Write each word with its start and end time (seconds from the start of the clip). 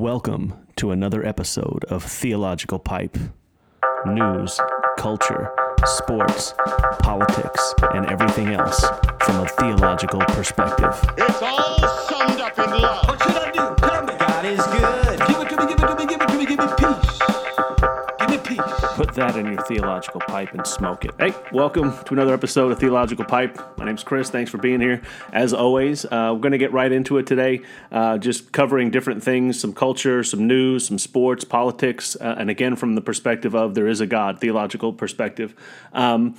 Welcome 0.00 0.54
to 0.76 0.92
another 0.92 1.26
episode 1.26 1.84
of 1.90 2.02
Theological 2.02 2.78
Pipe. 2.78 3.18
News, 4.06 4.58
culture, 4.96 5.52
sports, 5.84 6.54
politics, 7.00 7.74
and 7.92 8.06
everything 8.06 8.46
else 8.46 8.82
from 9.20 9.44
a 9.44 9.46
theological 9.46 10.20
perspective. 10.20 10.98
It's 11.18 11.42
all 11.42 11.76
summed 12.08 12.40
up 12.40 12.58
in 12.58 12.70
love. 12.80 13.08
What 13.08 13.22
should 13.22 13.36
I 13.36 13.50
do? 13.50 13.74
Tell 13.86 14.02
me. 14.06 14.14
God 14.18 14.46
is 14.46 14.66
good. 14.68 15.18
Give 15.28 15.42
it 15.42 15.48
to 15.50 15.56
me, 15.58 15.66
give 15.68 15.82
it 15.82 15.86
to 15.86 15.94
me, 15.94 16.06
give 16.06 16.20
it 16.22 16.28
to 16.28 16.38
me, 16.38 16.46
give 16.46 16.58
me 16.60 16.66
peace. 16.78 17.29
That 19.20 19.36
in 19.36 19.52
your 19.52 19.62
theological 19.64 20.18
pipe 20.18 20.54
and 20.54 20.66
smoke 20.66 21.04
it. 21.04 21.10
Hey, 21.18 21.34
welcome 21.52 21.92
to 22.04 22.14
another 22.14 22.32
episode 22.32 22.72
of 22.72 22.78
Theological 22.78 23.26
Pipe. 23.26 23.76
My 23.76 23.84
name's 23.84 24.02
Chris. 24.02 24.30
Thanks 24.30 24.50
for 24.50 24.56
being 24.56 24.80
here. 24.80 25.02
As 25.30 25.52
always, 25.52 26.06
uh, 26.06 26.30
we're 26.32 26.38
going 26.38 26.52
to 26.52 26.58
get 26.58 26.72
right 26.72 26.90
into 26.90 27.18
it 27.18 27.26
today, 27.26 27.60
uh, 27.92 28.16
just 28.16 28.50
covering 28.50 28.90
different 28.90 29.22
things 29.22 29.60
some 29.60 29.74
culture, 29.74 30.24
some 30.24 30.46
news, 30.46 30.86
some 30.86 30.98
sports, 30.98 31.44
politics, 31.44 32.16
uh, 32.18 32.36
and 32.38 32.48
again, 32.48 32.76
from 32.76 32.94
the 32.94 33.02
perspective 33.02 33.54
of 33.54 33.74
there 33.74 33.88
is 33.88 34.00
a 34.00 34.06
God, 34.06 34.40
theological 34.40 34.90
perspective. 34.90 35.54
Um, 35.92 36.34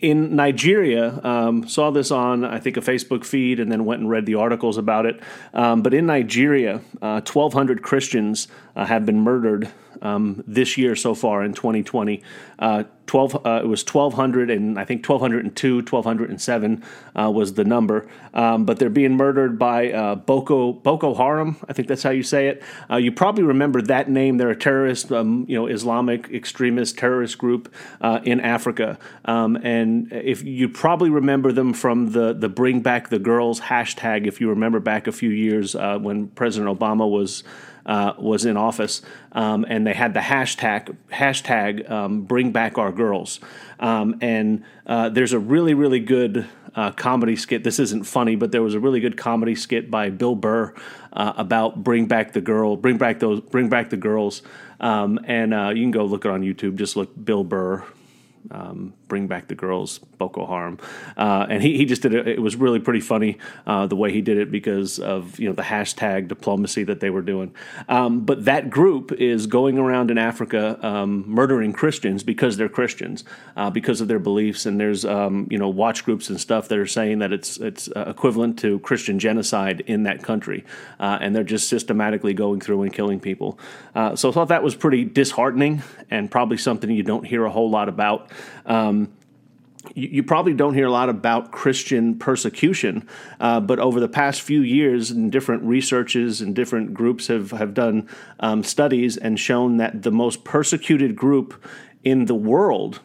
in 0.00 0.34
Nigeria, 0.34 1.20
um, 1.22 1.68
saw 1.68 1.90
this 1.90 2.10
on 2.10 2.44
I 2.44 2.58
think 2.58 2.76
a 2.76 2.80
Facebook 2.80 3.24
feed, 3.24 3.60
and 3.60 3.70
then 3.70 3.84
went 3.84 4.00
and 4.00 4.10
read 4.10 4.26
the 4.26 4.36
articles 4.36 4.78
about 4.78 5.06
it. 5.06 5.20
Um, 5.52 5.82
but 5.82 5.94
in 5.94 6.06
Nigeria, 6.06 6.80
uh, 7.02 7.20
1,200 7.20 7.82
Christians 7.82 8.48
uh, 8.76 8.86
have 8.86 9.04
been 9.04 9.20
murdered 9.20 9.70
um, 10.02 10.42
this 10.46 10.78
year 10.78 10.96
so 10.96 11.14
far 11.14 11.44
in 11.44 11.52
2020. 11.52 12.22
Uh, 12.58 12.84
12, 13.10 13.44
uh, 13.44 13.60
it 13.64 13.66
was 13.66 13.84
1,200, 13.84 14.50
and 14.50 14.78
I 14.78 14.84
think 14.84 15.04
1,202, 15.04 15.78
1,207 15.78 16.84
uh, 17.16 17.28
was 17.28 17.54
the 17.54 17.64
number. 17.64 18.06
Um, 18.32 18.64
but 18.64 18.78
they're 18.78 18.88
being 18.88 19.16
murdered 19.16 19.58
by 19.58 19.90
uh, 19.90 20.14
Boko 20.14 20.72
Boko 20.72 21.14
Haram. 21.14 21.56
I 21.68 21.72
think 21.72 21.88
that's 21.88 22.04
how 22.04 22.10
you 22.10 22.22
say 22.22 22.46
it. 22.46 22.62
Uh, 22.88 22.98
you 22.98 23.10
probably 23.10 23.42
remember 23.42 23.82
that 23.82 24.08
name. 24.08 24.36
They're 24.36 24.50
a 24.50 24.56
terrorist, 24.56 25.10
um, 25.10 25.44
you 25.48 25.56
know, 25.56 25.66
Islamic 25.66 26.30
extremist 26.30 26.98
terrorist 26.98 27.36
group 27.36 27.74
uh, 28.00 28.20
in 28.22 28.38
Africa. 28.38 28.96
Um, 29.24 29.56
and 29.56 30.12
if 30.12 30.44
you 30.44 30.68
probably 30.68 31.10
remember 31.10 31.50
them 31.50 31.72
from 31.72 32.12
the 32.12 32.32
the 32.32 32.48
Bring 32.48 32.80
Back 32.80 33.08
the 33.08 33.18
Girls 33.18 33.60
hashtag, 33.62 34.28
if 34.28 34.40
you 34.40 34.50
remember 34.50 34.78
back 34.78 35.08
a 35.08 35.12
few 35.12 35.30
years 35.30 35.74
uh, 35.74 35.98
when 35.98 36.28
President 36.28 36.78
Obama 36.78 37.10
was 37.10 37.42
uh, 37.86 38.14
was 38.18 38.44
in 38.44 38.56
office, 38.56 39.02
um, 39.32 39.64
and 39.68 39.86
they 39.86 39.94
had 39.94 40.14
the 40.14 40.20
hashtag 40.20 40.96
hashtag 41.12 41.90
um, 41.90 42.22
Bring 42.22 42.52
Back 42.52 42.78
Our 42.78 42.92
Girls. 42.92 43.40
Um, 43.78 44.18
and 44.20 44.64
uh, 44.86 45.08
there's 45.08 45.32
a 45.32 45.38
really 45.38 45.74
really 45.74 46.00
good 46.00 46.46
uh, 46.74 46.92
comedy 46.92 47.36
skit. 47.36 47.64
This 47.64 47.78
isn't 47.78 48.04
funny, 48.04 48.36
but 48.36 48.52
there 48.52 48.62
was 48.62 48.74
a 48.74 48.80
really 48.80 49.00
good 49.00 49.16
comedy 49.16 49.54
skit 49.54 49.90
by 49.90 50.10
Bill 50.10 50.34
Burr 50.34 50.74
uh, 51.12 51.32
about 51.36 51.82
Bring 51.82 52.06
Back 52.06 52.32
the 52.32 52.40
Girl, 52.40 52.76
Bring 52.76 52.98
Back 52.98 53.18
those, 53.18 53.40
Bring 53.40 53.68
Back 53.68 53.90
the 53.90 53.96
Girls. 53.96 54.42
Um, 54.80 55.20
and 55.24 55.52
uh, 55.52 55.70
you 55.74 55.82
can 55.82 55.90
go 55.90 56.04
look 56.04 56.24
it 56.24 56.30
on 56.30 56.42
YouTube. 56.42 56.76
Just 56.76 56.96
look 56.96 57.12
Bill 57.22 57.44
Burr 57.44 57.84
um, 58.50 58.94
bring 59.10 59.26
back 59.26 59.48
the 59.48 59.54
girls, 59.54 59.98
Boko 59.98 60.46
Haram, 60.46 60.78
uh, 61.18 61.46
and 61.50 61.62
he, 61.62 61.76
he 61.76 61.84
just 61.84 62.00
did 62.00 62.14
it. 62.14 62.26
It 62.26 62.40
was 62.40 62.56
really 62.56 62.78
pretty 62.78 63.00
funny 63.00 63.36
uh, 63.66 63.86
the 63.86 63.96
way 63.96 64.12
he 64.12 64.22
did 64.22 64.38
it 64.38 64.50
because 64.50 64.98
of 64.98 65.38
you 65.38 65.48
know 65.48 65.54
the 65.54 65.62
hashtag 65.62 66.28
diplomacy 66.28 66.84
that 66.84 67.00
they 67.00 67.10
were 67.10 67.20
doing. 67.20 67.54
Um, 67.88 68.24
but 68.24 68.46
that 68.46 68.70
group 68.70 69.12
is 69.12 69.46
going 69.46 69.76
around 69.76 70.10
in 70.10 70.16
Africa 70.16 70.78
um, 70.86 71.24
murdering 71.26 71.72
Christians 71.72 72.22
because 72.22 72.56
they're 72.56 72.70
Christians, 72.70 73.24
uh, 73.56 73.68
because 73.68 74.00
of 74.00 74.08
their 74.08 74.20
beliefs. 74.20 74.64
And 74.64 74.80
there's 74.80 75.04
um, 75.04 75.48
you 75.50 75.58
know 75.58 75.68
watch 75.68 76.04
groups 76.04 76.30
and 76.30 76.40
stuff 76.40 76.68
that 76.68 76.78
are 76.78 76.86
saying 76.86 77.18
that 77.18 77.32
it's 77.32 77.58
it's 77.58 77.90
uh, 77.94 78.04
equivalent 78.06 78.58
to 78.60 78.78
Christian 78.78 79.18
genocide 79.18 79.82
in 79.86 80.04
that 80.04 80.22
country, 80.22 80.64
uh, 81.00 81.18
and 81.20 81.34
they're 81.34 81.42
just 81.42 81.68
systematically 81.68 82.32
going 82.32 82.60
through 82.60 82.82
and 82.82 82.92
killing 82.92 83.18
people. 83.18 83.58
Uh, 83.94 84.14
so 84.14 84.28
I 84.28 84.32
thought 84.32 84.48
that 84.48 84.62
was 84.62 84.76
pretty 84.76 85.04
disheartening 85.04 85.82
and 86.10 86.30
probably 86.30 86.56
something 86.56 86.88
you 86.90 87.02
don't 87.02 87.26
hear 87.26 87.44
a 87.44 87.50
whole 87.50 87.70
lot 87.70 87.88
about. 87.88 88.30
Um, 88.66 88.99
you, 89.94 90.22
probably 90.22 90.54
don't 90.54 90.74
hear 90.74 90.86
a 90.86 90.90
lot 90.90 91.08
about 91.08 91.50
Christian 91.50 92.18
persecution, 92.18 93.08
uh, 93.40 93.60
but 93.60 93.78
over 93.78 94.00
the 94.00 94.08
past 94.08 94.42
few 94.42 94.62
years, 94.62 95.10
and 95.10 95.30
different 95.30 95.62
researches 95.62 96.40
and 96.40 96.54
different 96.54 96.94
groups 96.94 97.26
have 97.26 97.50
have 97.52 97.74
done 97.74 98.08
um, 98.40 98.62
studies 98.62 99.16
and 99.16 99.38
shown 99.38 99.76
that 99.78 100.02
the 100.02 100.10
most 100.10 100.44
persecuted 100.44 101.16
group 101.16 101.62
in 102.04 102.26
the 102.26 102.34
world 102.34 103.00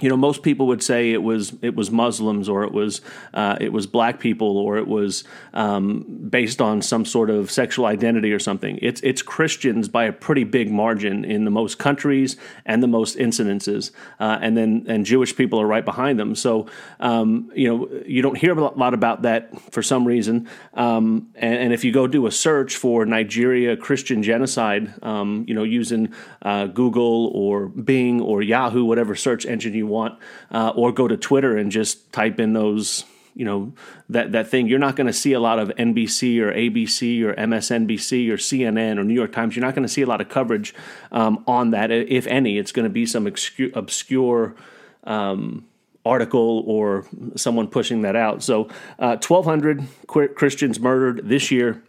you 0.00 0.10
know, 0.10 0.16
most 0.16 0.42
people 0.42 0.66
would 0.66 0.82
say 0.82 1.12
it 1.12 1.22
was 1.22 1.54
it 1.62 1.74
was 1.74 1.90
Muslims 1.90 2.48
or 2.48 2.64
it 2.64 2.72
was 2.72 3.00
uh, 3.32 3.56
it 3.60 3.72
was 3.72 3.86
black 3.86 4.20
people 4.20 4.58
or 4.58 4.76
it 4.76 4.86
was 4.86 5.24
um, 5.54 6.04
based 6.28 6.60
on 6.60 6.82
some 6.82 7.04
sort 7.04 7.30
of 7.30 7.50
sexual 7.50 7.86
identity 7.86 8.32
or 8.32 8.38
something. 8.38 8.78
It's 8.82 9.00
it's 9.02 9.22
Christians 9.22 9.88
by 9.88 10.04
a 10.04 10.12
pretty 10.12 10.44
big 10.44 10.70
margin 10.70 11.24
in 11.24 11.44
the 11.44 11.50
most 11.50 11.78
countries 11.78 12.36
and 12.66 12.82
the 12.82 12.88
most 12.88 13.16
incidences, 13.16 13.90
uh, 14.20 14.38
and 14.42 14.56
then 14.56 14.84
and 14.86 15.06
Jewish 15.06 15.34
people 15.34 15.60
are 15.60 15.66
right 15.66 15.84
behind 15.84 16.18
them. 16.18 16.34
So 16.34 16.66
um, 17.00 17.50
you 17.54 17.68
know 17.68 18.02
you 18.04 18.20
don't 18.20 18.36
hear 18.36 18.52
a 18.52 18.60
lot 18.60 18.92
about 18.92 19.22
that 19.22 19.58
for 19.72 19.82
some 19.82 20.06
reason. 20.06 20.48
Um, 20.74 21.28
and, 21.34 21.54
and, 21.54 21.72
if 21.72 21.84
you 21.84 21.92
go 21.92 22.06
do 22.06 22.26
a 22.26 22.32
search 22.32 22.76
for 22.76 23.04
Nigeria 23.04 23.76
Christian 23.76 24.22
genocide, 24.22 24.92
um, 25.02 25.44
you 25.48 25.54
know 25.54 25.62
using 25.62 26.12
uh, 26.42 26.66
Google 26.66 27.28
or 27.34 27.68
Bing 27.68 28.20
or 28.20 28.42
Yahoo, 28.42 28.84
whatever 28.84 29.14
search 29.14 29.46
engine 29.46 29.72
you 29.72 29.85
want, 29.88 30.18
uh, 30.50 30.72
or 30.74 30.92
go 30.92 31.08
to 31.08 31.16
Twitter 31.16 31.56
and 31.56 31.70
just 31.70 32.12
type 32.12 32.40
in 32.40 32.52
those, 32.52 33.04
you 33.34 33.44
know, 33.44 33.72
that 34.08 34.32
that 34.32 34.48
thing. 34.48 34.68
You're 34.68 34.78
not 34.78 34.96
going 34.96 35.06
to 35.06 35.12
see 35.12 35.32
a 35.32 35.40
lot 35.40 35.58
of 35.58 35.68
NBC 35.70 36.40
or 36.40 36.52
ABC 36.52 37.22
or 37.22 37.34
MSNBC 37.34 38.28
or 38.30 38.36
CNN 38.36 38.98
or 38.98 39.04
New 39.04 39.14
York 39.14 39.32
Times. 39.32 39.56
You're 39.56 39.64
not 39.64 39.74
going 39.74 39.86
to 39.86 39.92
see 39.92 40.02
a 40.02 40.06
lot 40.06 40.20
of 40.20 40.28
coverage 40.28 40.74
um, 41.12 41.44
on 41.46 41.70
that, 41.70 41.90
if 41.90 42.26
any. 42.26 42.58
It's 42.58 42.72
going 42.72 42.84
to 42.84 42.90
be 42.90 43.06
some 43.06 43.26
obscure. 43.26 43.70
obscure 43.74 44.56
um, 45.04 45.66
article 46.06 46.62
or 46.66 47.04
someone 47.34 47.66
pushing 47.66 48.02
that 48.02 48.14
out. 48.16 48.42
So, 48.42 48.68
uh, 48.98 49.16
1,200 49.16 49.86
Christians 50.06 50.78
murdered 50.78 51.28
this 51.28 51.50
year 51.50 51.82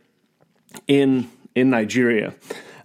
in 0.87 1.29
in 1.55 1.69
Nigeria. 1.69 2.33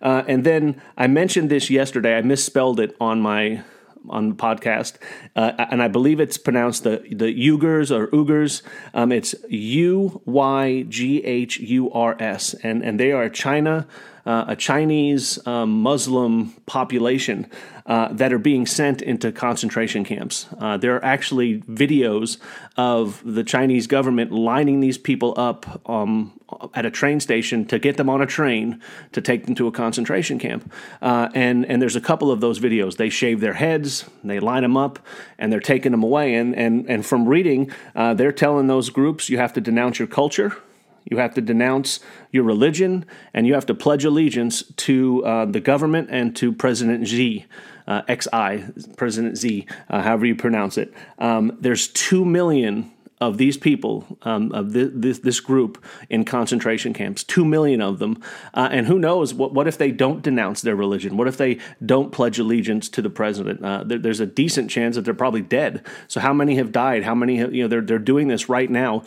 Uh, 0.01 0.25
and 0.27 0.45
then 0.45 0.81
I 0.97 1.07
mentioned 1.07 1.51
this 1.51 1.71
yesterday. 1.71 2.17
I 2.17 2.23
misspelled 2.23 2.81
it 2.81 2.97
on 3.01 3.21
my 3.21 3.63
on 4.09 4.31
the 4.31 4.35
podcast, 4.35 4.95
uh, 5.37 5.53
and 5.71 5.83
I 5.83 5.89
believe 5.89 6.21
it's 6.21 6.39
pronounced 6.39 6.85
the 6.85 7.03
the 7.11 7.33
Uyghurs 7.33 7.91
or 7.91 8.09
Uyghurs. 8.09 8.63
Um, 8.95 9.13
it's 9.13 9.35
U 9.49 10.21
Y 10.25 10.85
G 10.89 11.23
H 11.25 11.59
U 11.59 11.91
R 11.93 12.17
S, 12.21 12.55
and 12.63 12.83
and 12.83 12.99
they 12.99 13.13
are 13.13 13.29
China. 13.29 13.87
Uh, 14.25 14.45
a 14.49 14.57
Chinese 14.57 15.45
um, 15.49 15.83
Muslim 15.83 16.51
population 16.67 17.51
uh, 17.87 18.13
that 18.13 18.33
are 18.33 18.39
being 18.39 18.67
sent 18.67 19.03
into 19.03 19.33
concentration 19.33 20.05
camps. 20.05 20.47
Uh, 20.61 20.77
there 20.77 20.95
are 20.95 21.05
actually 21.05 21.59
videos 21.63 22.39
of 22.77 23.21
the 23.25 23.43
Chinese 23.43 23.89
government 23.89 24.31
lining 24.31 24.81
these 24.81 24.97
people 24.97 25.35
up 25.37 25.89
um, 25.91 26.39
at 26.75 26.87
a 26.87 26.91
train 26.91 27.19
station 27.19 27.65
to 27.67 27.79
get 27.79 27.97
them 27.97 28.09
on 28.09 28.23
a 28.23 28.27
train 28.27 28.81
to 29.11 29.21
take 29.21 29.47
them 29.47 29.55
to 29.55 29.67
a 29.67 29.73
concentration 29.73 30.39
camp. 30.39 30.73
Uh, 31.01 31.29
and 31.35 31.67
and 31.67 31.83
there's 31.83 31.97
a 31.97 32.01
couple 32.01 32.31
of 32.31 32.41
those 32.41 32.61
videos. 32.61 32.97
They 32.97 33.11
shave 33.11 33.41
their 33.41 33.55
heads, 33.55 34.09
they 34.23 34.39
line 34.39 34.63
them 34.63 34.77
up, 34.77 34.99
and 35.39 35.53
they're 35.53 35.61
taking 35.61 35.93
them 35.93 36.03
away. 36.03 36.35
And 36.35 36.55
and 36.55 36.89
and 36.89 37.05
from 37.05 37.29
reading, 37.29 37.73
uh, 37.97 38.15
they're 38.15 38.33
telling 38.33 38.69
those 38.69 38.91
groups 38.91 39.29
you 39.29 39.39
have 39.39 39.53
to 39.55 39.61
denounce 39.61 39.99
your 39.99 40.09
culture. 40.09 40.57
You 41.05 41.19
have 41.19 41.35
to 41.35 41.41
denounce 41.41 42.01
your 42.31 42.45
religion, 42.45 43.05
and 43.35 43.47
you 43.47 43.55
have 43.55 43.67
to 43.67 43.75
pledge 43.75 44.05
allegiance 44.05 44.63
to 44.77 45.25
uh, 45.25 45.45
the 45.47 45.61
government 45.61 46.09
and 46.11 46.35
to 46.37 46.53
President 46.53 47.07
Xi, 47.07 47.47
uh, 47.87 48.03
XI, 48.09 48.65
President 48.97 49.39
Xi, 49.39 49.67
uh, 49.91 50.03
however 50.03 50.27
you 50.27 50.37
pronounce 50.37 50.79
it. 50.79 50.93
Um, 51.19 51.57
there's 51.61 51.89
two 51.89 52.25
million 52.25 52.93
of 53.23 53.39
these 53.39 53.57
people, 53.57 54.05
um, 54.23 54.51
of 54.51 54.73
this, 54.73 54.91
this, 54.93 55.19
this, 55.21 55.41
group 55.41 55.83
in 56.11 56.25
concentration 56.25 56.93
camps, 56.93 57.23
two 57.23 57.45
million 57.45 57.81
of 57.81 58.01
them. 58.01 58.21
Uh, 58.53 58.69
and 58.73 58.89
who 58.89 58.99
knows, 58.99 59.33
what, 59.33 59.55
what 59.55 59.69
if 59.69 59.79
they 59.79 59.93
don't 59.93 60.23
denounce 60.23 60.61
their 60.61 60.75
religion? 60.75 61.17
What 61.17 61.29
if 61.29 61.37
they 61.37 61.59
don't 61.87 62.11
pledge 62.11 62.41
allegiance 62.41 62.89
to 62.91 63.01
the 63.01 63.11
president? 63.11 63.65
Uh, 63.65 63.85
there, 63.85 63.99
there's 63.99 64.19
a 64.19 64.27
decent 64.27 64.71
chance 64.71 64.97
that 64.97 65.05
they're 65.05 65.15
probably 65.15 65.41
dead. 65.41 65.87
So 66.09 66.19
how 66.19 66.33
many 66.33 66.57
have 66.57 66.73
died? 66.73 67.05
How 67.05 67.15
many, 67.15 67.37
have, 67.37 67.55
you 67.55 67.63
know, 67.63 67.69
they're, 67.69 67.81
they're 67.81 68.01
doing 68.01 68.27
this 68.27 68.49
right 68.49 68.69
now 68.69 69.05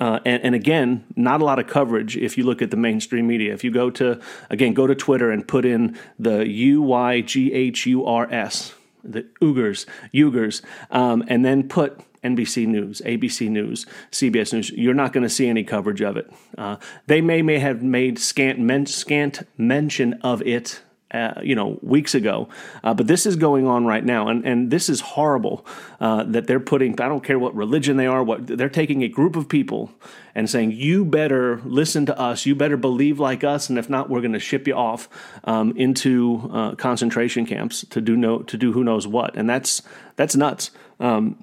uh, 0.00 0.20
and, 0.24 0.42
and, 0.44 0.54
again, 0.54 1.04
not 1.16 1.40
a 1.40 1.44
lot 1.44 1.58
of 1.58 1.66
coverage 1.66 2.16
if 2.16 2.36
you 2.36 2.44
look 2.44 2.62
at 2.62 2.70
the 2.70 2.76
mainstream 2.76 3.26
media. 3.26 3.52
If 3.52 3.64
you 3.64 3.70
go 3.70 3.90
to, 3.90 4.20
again, 4.50 4.74
go 4.74 4.86
to 4.86 4.94
Twitter 4.94 5.30
and 5.30 5.46
put 5.46 5.64
in 5.64 5.98
the 6.18 6.46
U 6.46 6.82
Y 6.82 7.20
G 7.22 7.52
H 7.52 7.86
U 7.86 8.04
R 8.04 8.30
S, 8.30 8.74
the 9.02 9.22
Uyghurs, 9.40 9.86
Uyghurs, 10.12 10.62
um, 10.90 11.24
and 11.28 11.44
then 11.44 11.68
put 11.68 12.00
NBC 12.22 12.66
News, 12.66 13.00
ABC 13.04 13.48
News, 13.48 13.86
CBS 14.10 14.52
News, 14.52 14.70
you're 14.70 14.94
not 14.94 15.12
going 15.12 15.22
to 15.22 15.28
see 15.28 15.48
any 15.48 15.64
coverage 15.64 16.00
of 16.00 16.16
it. 16.16 16.30
Uh, 16.56 16.76
they 17.06 17.20
may, 17.20 17.42
may 17.42 17.58
have 17.58 17.82
made 17.82 18.18
scant, 18.18 18.58
men, 18.58 18.86
scant 18.86 19.46
mention 19.56 20.14
of 20.14 20.42
it 20.42 20.82
uh, 21.10 21.40
you 21.42 21.54
know, 21.54 21.78
weeks 21.82 22.14
ago. 22.14 22.48
Uh, 22.84 22.92
but 22.92 23.06
this 23.06 23.24
is 23.24 23.36
going 23.36 23.66
on 23.66 23.86
right 23.86 24.04
now, 24.04 24.28
and, 24.28 24.44
and 24.46 24.70
this 24.70 24.88
is 24.88 25.00
horrible 25.00 25.64
uh, 26.00 26.22
that 26.24 26.46
they're 26.46 26.60
putting. 26.60 27.00
I 27.00 27.08
don't 27.08 27.24
care 27.24 27.38
what 27.38 27.54
religion 27.54 27.96
they 27.96 28.06
are. 28.06 28.22
What 28.22 28.46
they're 28.46 28.68
taking 28.68 29.02
a 29.02 29.08
group 29.08 29.34
of 29.34 29.48
people 29.48 29.90
and 30.34 30.50
saying, 30.50 30.72
"You 30.72 31.04
better 31.04 31.60
listen 31.64 32.04
to 32.06 32.18
us. 32.18 32.44
You 32.44 32.54
better 32.54 32.76
believe 32.76 33.18
like 33.18 33.42
us, 33.42 33.70
and 33.70 33.78
if 33.78 33.88
not, 33.88 34.10
we're 34.10 34.20
going 34.20 34.34
to 34.34 34.38
ship 34.38 34.66
you 34.66 34.74
off 34.74 35.08
um, 35.44 35.74
into 35.76 36.50
uh, 36.52 36.74
concentration 36.74 37.46
camps 37.46 37.86
to 37.90 38.00
do 38.00 38.16
no 38.16 38.40
to 38.40 38.56
do 38.58 38.72
who 38.72 38.84
knows 38.84 39.06
what." 39.06 39.34
And 39.34 39.48
that's 39.48 39.82
that's 40.16 40.36
nuts. 40.36 40.70
Um, 41.00 41.42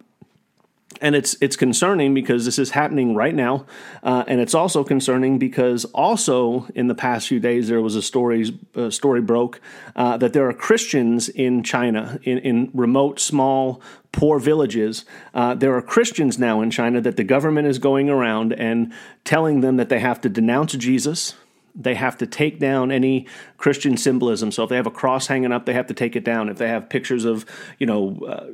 and 1.02 1.16
it's 1.16 1.36
it's 1.42 1.56
concerning 1.56 2.14
because 2.14 2.46
this 2.46 2.60
is 2.60 2.72
happening 2.72 3.16
right 3.16 3.34
now, 3.34 3.66
uh, 4.04 4.24
and 4.28 4.40
it's 4.40 4.54
also 4.54 4.84
concerning 4.84 5.38
because 5.38 5.86
also 5.86 6.68
in 6.76 6.88
the 6.88 6.96
past 6.96 7.28
few 7.28 7.40
days 7.40 7.68
there 7.68 7.82
was 7.82 7.96
a 7.96 8.02
story 8.02 8.58
a 8.74 8.92
story 8.92 9.22
broke 9.22 9.62
uh, 9.96 10.18
that 10.18 10.34
there 10.34 10.48
are 10.48 10.54
Christians 10.54 11.30
in 11.30 11.64
China 11.64 12.20
in, 12.24 12.38
in 12.40 12.72
remote 12.74 13.20
small 13.20 13.82
poor 14.12 14.40
villages. 14.40 15.06
Uh, 15.34 15.54
there 15.54 15.76
are 15.76 15.82
Christians 15.82 16.40
now 16.40 16.62
in 16.62 16.72
China 16.72 17.02
that 17.02 17.18
the 17.18 17.24
government 17.24 17.68
is 17.68 17.80
going 17.80 18.10
around 18.10 18.54
and 18.54 18.94
telling 19.24 19.62
them 19.62 19.78
that 19.78 19.90
they 19.90 20.00
have 20.00 20.22
to 20.22 20.30
denounce 20.30 20.74
Jesus 20.74 21.36
they 21.76 21.96
have 21.96 22.18
to 22.18 22.26
take 22.26 22.58
down 22.58 22.92
any 22.92 23.28
Christian 23.58 23.98
symbolism. 23.98 24.52
So 24.52 24.64
if 24.64 24.70
they 24.70 24.78
have 24.78 24.88
a 24.88 24.92
cross 24.92 25.28
hanging 25.28 25.52
up, 25.52 25.66
they 25.66 25.74
have 25.74 25.88
to 25.88 25.94
take 25.94 26.16
it 26.16 26.24
down. 26.24 26.48
If 26.48 26.58
they 26.58 26.70
have 26.70 26.90
pictures 26.90 27.26
of, 27.26 27.46
you 27.80 27.86
know, 27.86 28.18
uh, 28.26 28.46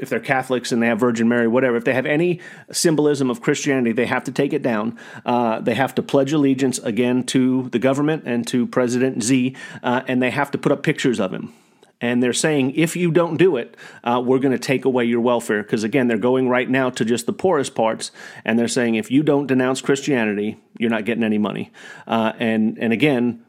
if 0.00 0.08
they're 0.08 0.20
Catholics 0.20 0.72
and 0.72 0.82
they 0.82 0.86
have 0.86 0.98
Virgin 1.00 1.28
Mary, 1.28 1.46
whatever, 1.46 1.76
if 1.76 1.84
they 1.84 1.94
have 1.94 2.06
any 2.06 2.40
symbolism 2.72 3.30
of 3.30 3.40
Christianity, 3.40 3.92
they 3.92 4.06
have 4.06 4.24
to 4.24 4.32
take 4.32 4.52
it 4.52 4.62
down. 4.62 4.98
Uh, 5.24 5.60
they 5.60 5.74
have 5.74 5.94
to 5.96 6.02
pledge 6.02 6.32
allegiance 6.32 6.78
again 6.78 7.24
to 7.24 7.68
the 7.70 7.78
government 7.78 8.24
and 8.26 8.46
to 8.48 8.66
President 8.66 9.22
Z, 9.22 9.54
uh, 9.82 10.02
and 10.08 10.22
they 10.22 10.30
have 10.30 10.50
to 10.50 10.58
put 10.58 10.72
up 10.72 10.82
pictures 10.82 11.20
of 11.20 11.32
him 11.32 11.52
and 12.00 12.22
they're 12.22 12.32
saying 12.32 12.72
if 12.74 12.96
you 12.96 13.10
don't 13.10 13.36
do 13.36 13.56
it, 13.56 13.76
uh, 14.04 14.22
we're 14.24 14.38
going 14.38 14.52
to 14.52 14.58
take 14.58 14.84
away 14.84 15.04
your 15.04 15.20
welfare. 15.20 15.62
Because 15.62 15.84
again, 15.84 16.08
they're 16.08 16.18
going 16.18 16.48
right 16.48 16.68
now 16.68 16.90
to 16.90 17.04
just 17.04 17.26
the 17.26 17.32
poorest 17.32 17.74
parts, 17.74 18.10
and 18.44 18.58
they're 18.58 18.68
saying 18.68 18.94
if 18.94 19.10
you 19.10 19.22
don't 19.22 19.46
denounce 19.46 19.80
Christianity, 19.80 20.56
you're 20.78 20.90
not 20.90 21.04
getting 21.04 21.24
any 21.24 21.38
money. 21.38 21.70
Uh, 22.06 22.32
and 22.38 22.78
and 22.78 22.92
again, 22.92 23.44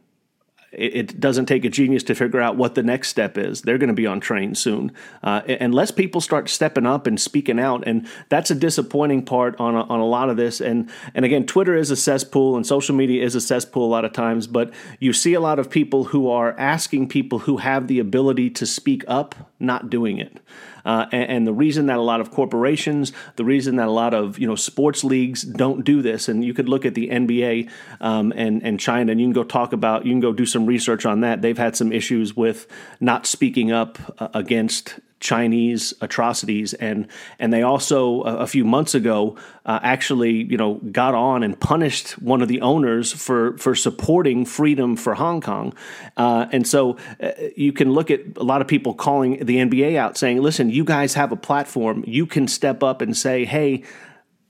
it, 0.72 1.20
doesn't 1.20 1.46
take 1.46 1.66
a 1.66 1.70
genius 1.70 2.04
to 2.04 2.16
figure 2.16 2.40
out 2.40 2.56
what 2.56 2.76
the 2.76 2.84
next 2.84 3.10
step 3.10 3.38
is. 3.38 3.62
They're 3.62 3.78
going 3.78 3.90
to 3.90 3.94
be 3.94 4.08
on 4.08 4.20
train 4.20 4.56
soon, 4.56 4.92
uh, 5.22 5.42
unless 5.48 5.92
people 5.92 6.22
start 6.22 6.50
stepping 6.50 6.86
up 6.86 7.08
and 7.08 7.20
speaking 7.20 7.60
out. 7.60 7.84
And 7.86 8.08
that's 8.30 8.52
a 8.52 8.56
disappointing 8.56 9.26
part 9.26 9.60
on 9.60 9.76
a, 9.76 9.84
on 9.84 10.00
a 10.00 10.06
lot 10.06 10.30
of 10.30 10.38
this. 10.38 10.62
And 10.62 10.90
and 11.14 11.26
again, 11.26 11.46
Twitter 11.46 11.76
is 11.76 11.92
a 11.92 11.96
cesspool, 11.96 12.56
and 12.56 12.66
social 12.66 12.96
media 12.96 13.24
is 13.24 13.36
a 13.36 13.42
cesspool 13.42 13.86
a 13.86 13.92
lot 13.92 14.06
of 14.06 14.14
times. 14.14 14.48
But 14.48 14.74
you 15.00 15.14
see 15.14 15.34
a 15.34 15.42
lot 15.42 15.60
of 15.60 15.70
people 15.70 16.06
who 16.06 16.30
are 16.30 16.58
asking 16.58 17.10
people 17.10 17.40
who 17.40 17.58
have 17.58 17.88
the 17.88 18.00
ability 18.00 18.50
to 18.52 18.66
speak 18.66 19.04
up, 19.08 19.36
not 19.60 19.90
doing 19.90 20.18
it. 20.18 20.40
Uh, 20.86 21.06
and, 21.12 21.30
and, 21.30 21.48
the 21.48 21.54
reason 21.54 21.88
that 21.88 21.98
a 21.98 22.02
lot 22.02 22.22
of 22.22 22.32
corporations, 22.32 23.12
the 23.36 23.46
reason 23.46 23.76
that 23.76 23.88
a 23.88 23.92
lot 23.92 24.14
of 24.14 24.40
you 24.40 24.48
know 24.48 24.56
sports 24.56 25.04
leagues 25.04 25.44
don't 25.44 25.84
do 25.84 26.02
this, 26.02 26.28
and 26.28 26.44
you 26.44 26.54
could 26.54 26.70
look 26.70 26.86
at 26.86 26.96
the 26.96 27.10
NBA 27.10 27.70
um, 28.00 28.34
and 28.36 28.64
and 28.64 28.80
China, 28.80 29.12
and 29.12 29.20
you 29.20 29.26
can 29.28 29.34
go 29.34 29.44
talk 29.44 29.74
about, 29.74 30.06
you 30.06 30.12
can 30.12 30.20
go 30.20 30.34
do 30.34 30.46
some 30.46 30.66
research 30.66 31.06
on 31.06 31.22
that. 31.22 31.42
They've 31.42 31.58
had 31.58 31.76
some 31.76 31.92
issues 31.92 32.36
with 32.36 32.68
not 33.00 33.26
speaking 33.26 33.72
up 33.72 34.00
uh, 34.20 34.30
against 34.34 35.00
Chinese 35.22 35.94
atrocities, 36.02 36.74
and 36.74 37.08
and 37.40 37.54
they 37.54 37.62
also 37.62 38.22
a 38.22 38.48
few 38.48 38.66
months 38.66 38.94
ago 38.94 39.38
uh, 39.66 39.80
actually 39.82 40.32
you 40.32 40.58
know 40.58 40.74
got 40.92 41.16
on 41.16 41.44
and 41.44 41.58
punished 41.58 42.14
one 42.22 42.42
of 42.42 42.50
the 42.50 42.60
owners 42.62 43.14
for 43.14 43.58
for 43.58 43.76
supporting 43.76 44.44
freedom 44.44 44.98
for 44.98 45.14
Hong 45.14 45.40
Kong, 45.40 45.74
uh, 46.18 46.48
and 46.52 46.68
so 46.68 46.98
uh, 47.22 47.32
you 47.56 47.72
can 47.72 47.94
look 47.94 48.12
at 48.12 48.22
a 48.36 48.44
lot 48.44 48.62
of 48.62 48.68
people 48.68 48.94
calling 48.94 49.46
the 49.46 49.58
NBA 49.58 49.96
out 49.96 50.18
saying, 50.18 50.42
listen, 50.42 50.70
you 50.70 50.84
guys 50.84 51.14
have 51.14 51.32
a 51.32 51.38
platform, 51.38 52.04
you 52.06 52.26
can 52.26 52.48
step 52.48 52.84
up 52.84 53.02
and 53.02 53.16
say, 53.16 53.46
hey. 53.46 53.84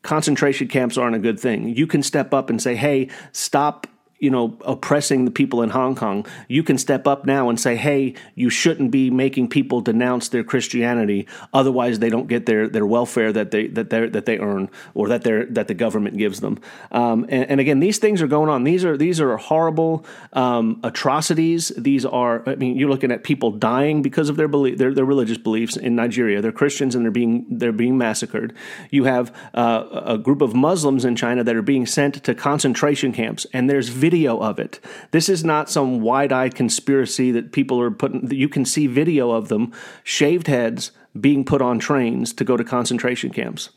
Concentration 0.04 0.68
camps 0.68 0.98
aren't 0.98 1.16
a 1.16 1.20
good 1.20 1.40
thing. 1.40 1.76
You 1.76 1.86
can 1.86 2.02
step 2.02 2.34
up 2.34 2.50
and 2.50 2.60
say, 2.60 2.76
"Hey, 2.76 3.10
stop 3.34 3.86
you 4.22 4.30
know, 4.30 4.56
oppressing 4.62 5.26
the 5.26 5.32
people 5.32 5.64
in 5.64 5.72
Hong 5.72 5.96
Kong, 5.96 6.28
you 6.48 6.62
can 6.62 6.78
step 6.78 7.08
up 7.08 7.26
now 7.26 7.50
and 7.50 7.60
say, 7.60 7.76
"Hey, 7.76 8.14
you 8.36 8.52
shouldn't 8.52 8.92
be 8.92 9.10
making 9.10 9.50
people 9.50 9.82
denounce 9.82 10.30
their 10.30 10.44
Christianity. 10.44 11.28
Otherwise, 11.54 11.98
they 11.98 12.10
don't 12.10 12.28
get 12.28 12.46
their, 12.46 12.70
their 12.70 12.86
welfare 12.86 13.34
that 13.34 13.50
they 13.50 13.66
that 13.70 13.90
they 13.90 14.08
that 14.08 14.28
they 14.28 14.38
earn 14.38 14.70
or 14.94 15.08
that 15.08 15.24
they 15.24 15.46
that 15.46 15.68
the 15.68 15.74
government 15.74 16.18
gives 16.18 16.40
them." 16.40 16.60
Um, 16.92 17.26
and, 17.30 17.50
and, 17.50 17.60
again, 17.60 17.80
these 17.80 17.98
things 17.98 18.22
are 18.22 18.28
going 18.28 18.48
on. 18.48 18.64
These 18.64 18.86
are 18.86 18.96
these 18.96 19.20
are 19.20 19.36
horrible 19.38 20.06
um, 20.34 20.80
atrocities. 20.84 21.70
These 21.76 22.06
are, 22.06 22.48
I 22.48 22.54
mean, 22.56 22.78
you're 22.78 22.90
looking 22.90 23.12
at 23.12 23.24
people 23.24 23.50
dying 23.50 24.04
because 24.04 24.30
of 24.30 24.38
their 24.38 24.48
belief, 24.48 24.78
their, 24.78 24.94
their 24.94 25.06
religious 25.06 25.40
beliefs 25.40 25.78
in 25.78 25.96
Nigeria. 25.96 26.44
They're 26.44 26.52
Christians 26.52 26.94
and 26.94 27.04
they're 27.04 27.12
being 27.12 27.48
they're 27.50 27.72
being 27.72 27.98
massacred. 27.98 28.54
You 28.92 29.06
have 29.06 29.36
uh, 29.56 30.04
a 30.06 30.18
group 30.20 30.42
of 30.42 30.54
Muslims 30.54 31.06
in 31.06 31.16
China 31.16 31.44
that 31.44 31.56
are 31.56 31.64
being 31.64 31.88
sent 31.88 32.24
to 32.24 32.36
concentration 32.36 33.14
camps, 33.14 33.48
and 33.52 33.68
there's 33.68 33.90
video 33.90 34.11
video 34.12 34.38
of 34.40 34.60
it. 34.60 34.82
This 35.12 35.30
is 35.30 35.46
not 35.46 35.70
some 35.70 36.02
wide 36.02 36.34
eyed 36.34 36.54
conspiracy 36.54 37.32
that 37.32 37.54
people 37.54 37.80
are 37.80 37.90
putting, 37.90 38.30
you 38.30 38.50
can 38.50 38.66
see 38.66 38.86
video 38.88 39.32
of 39.32 39.48
them, 39.48 39.72
shaved 40.04 40.48
heads, 40.48 40.92
being 41.20 41.46
put 41.46 41.62
on 41.62 41.80
trains 41.80 42.34
to 42.34 42.44
go 42.44 42.58
to 42.58 42.64
concentration 42.64 43.32
camps. 43.32 43.70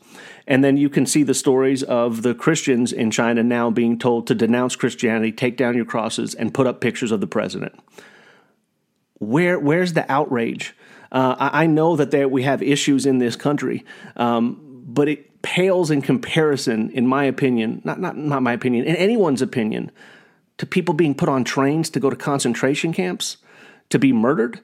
And 0.45 0.63
then 0.63 0.77
you 0.77 0.89
can 0.89 1.05
see 1.05 1.23
the 1.23 1.33
stories 1.33 1.83
of 1.83 2.21
the 2.21 2.35
Christians 2.35 2.91
in 2.91 3.11
China 3.11 3.43
now 3.43 3.69
being 3.71 3.97
told 3.97 4.27
to 4.27 4.35
denounce 4.35 4.75
Christianity, 4.75 5.31
take 5.31 5.55
down 5.57 5.75
your 5.75 5.85
crosses, 5.85 6.35
and 6.35 6.53
put 6.53 6.67
up 6.67 6.81
pictures 6.81 7.11
of 7.11 7.21
the 7.21 7.27
president. 7.27 7.73
Where, 9.19 9.57
where's 9.57 9.93
the 9.93 10.09
outrage? 10.11 10.75
Uh, 11.11 11.35
I, 11.39 11.65
know 11.65 11.95
that 11.95 12.11
there, 12.11 12.27
we 12.27 12.43
have 12.43 12.61
issues 12.61 13.05
in 13.05 13.19
this 13.19 13.37
country, 13.37 13.85
um, 14.17 14.83
but 14.85 15.07
it 15.07 15.41
pales 15.41 15.91
in 15.91 16.01
comparison, 16.01 16.89
in 16.91 17.07
my 17.07 17.23
opinion, 17.23 17.81
not, 17.85 17.99
not, 17.99 18.17
not 18.17 18.41
my 18.41 18.53
opinion, 18.53 18.85
in 18.85 18.95
anyone's 18.95 19.41
opinion, 19.41 19.91
to 20.57 20.65
people 20.65 20.93
being 20.93 21.15
put 21.15 21.29
on 21.29 21.43
trains 21.43 21.89
to 21.91 21.99
go 21.99 22.09
to 22.09 22.15
concentration 22.15 22.93
camps, 22.93 23.37
to 23.89 23.99
be 23.99 24.13
murdered, 24.13 24.61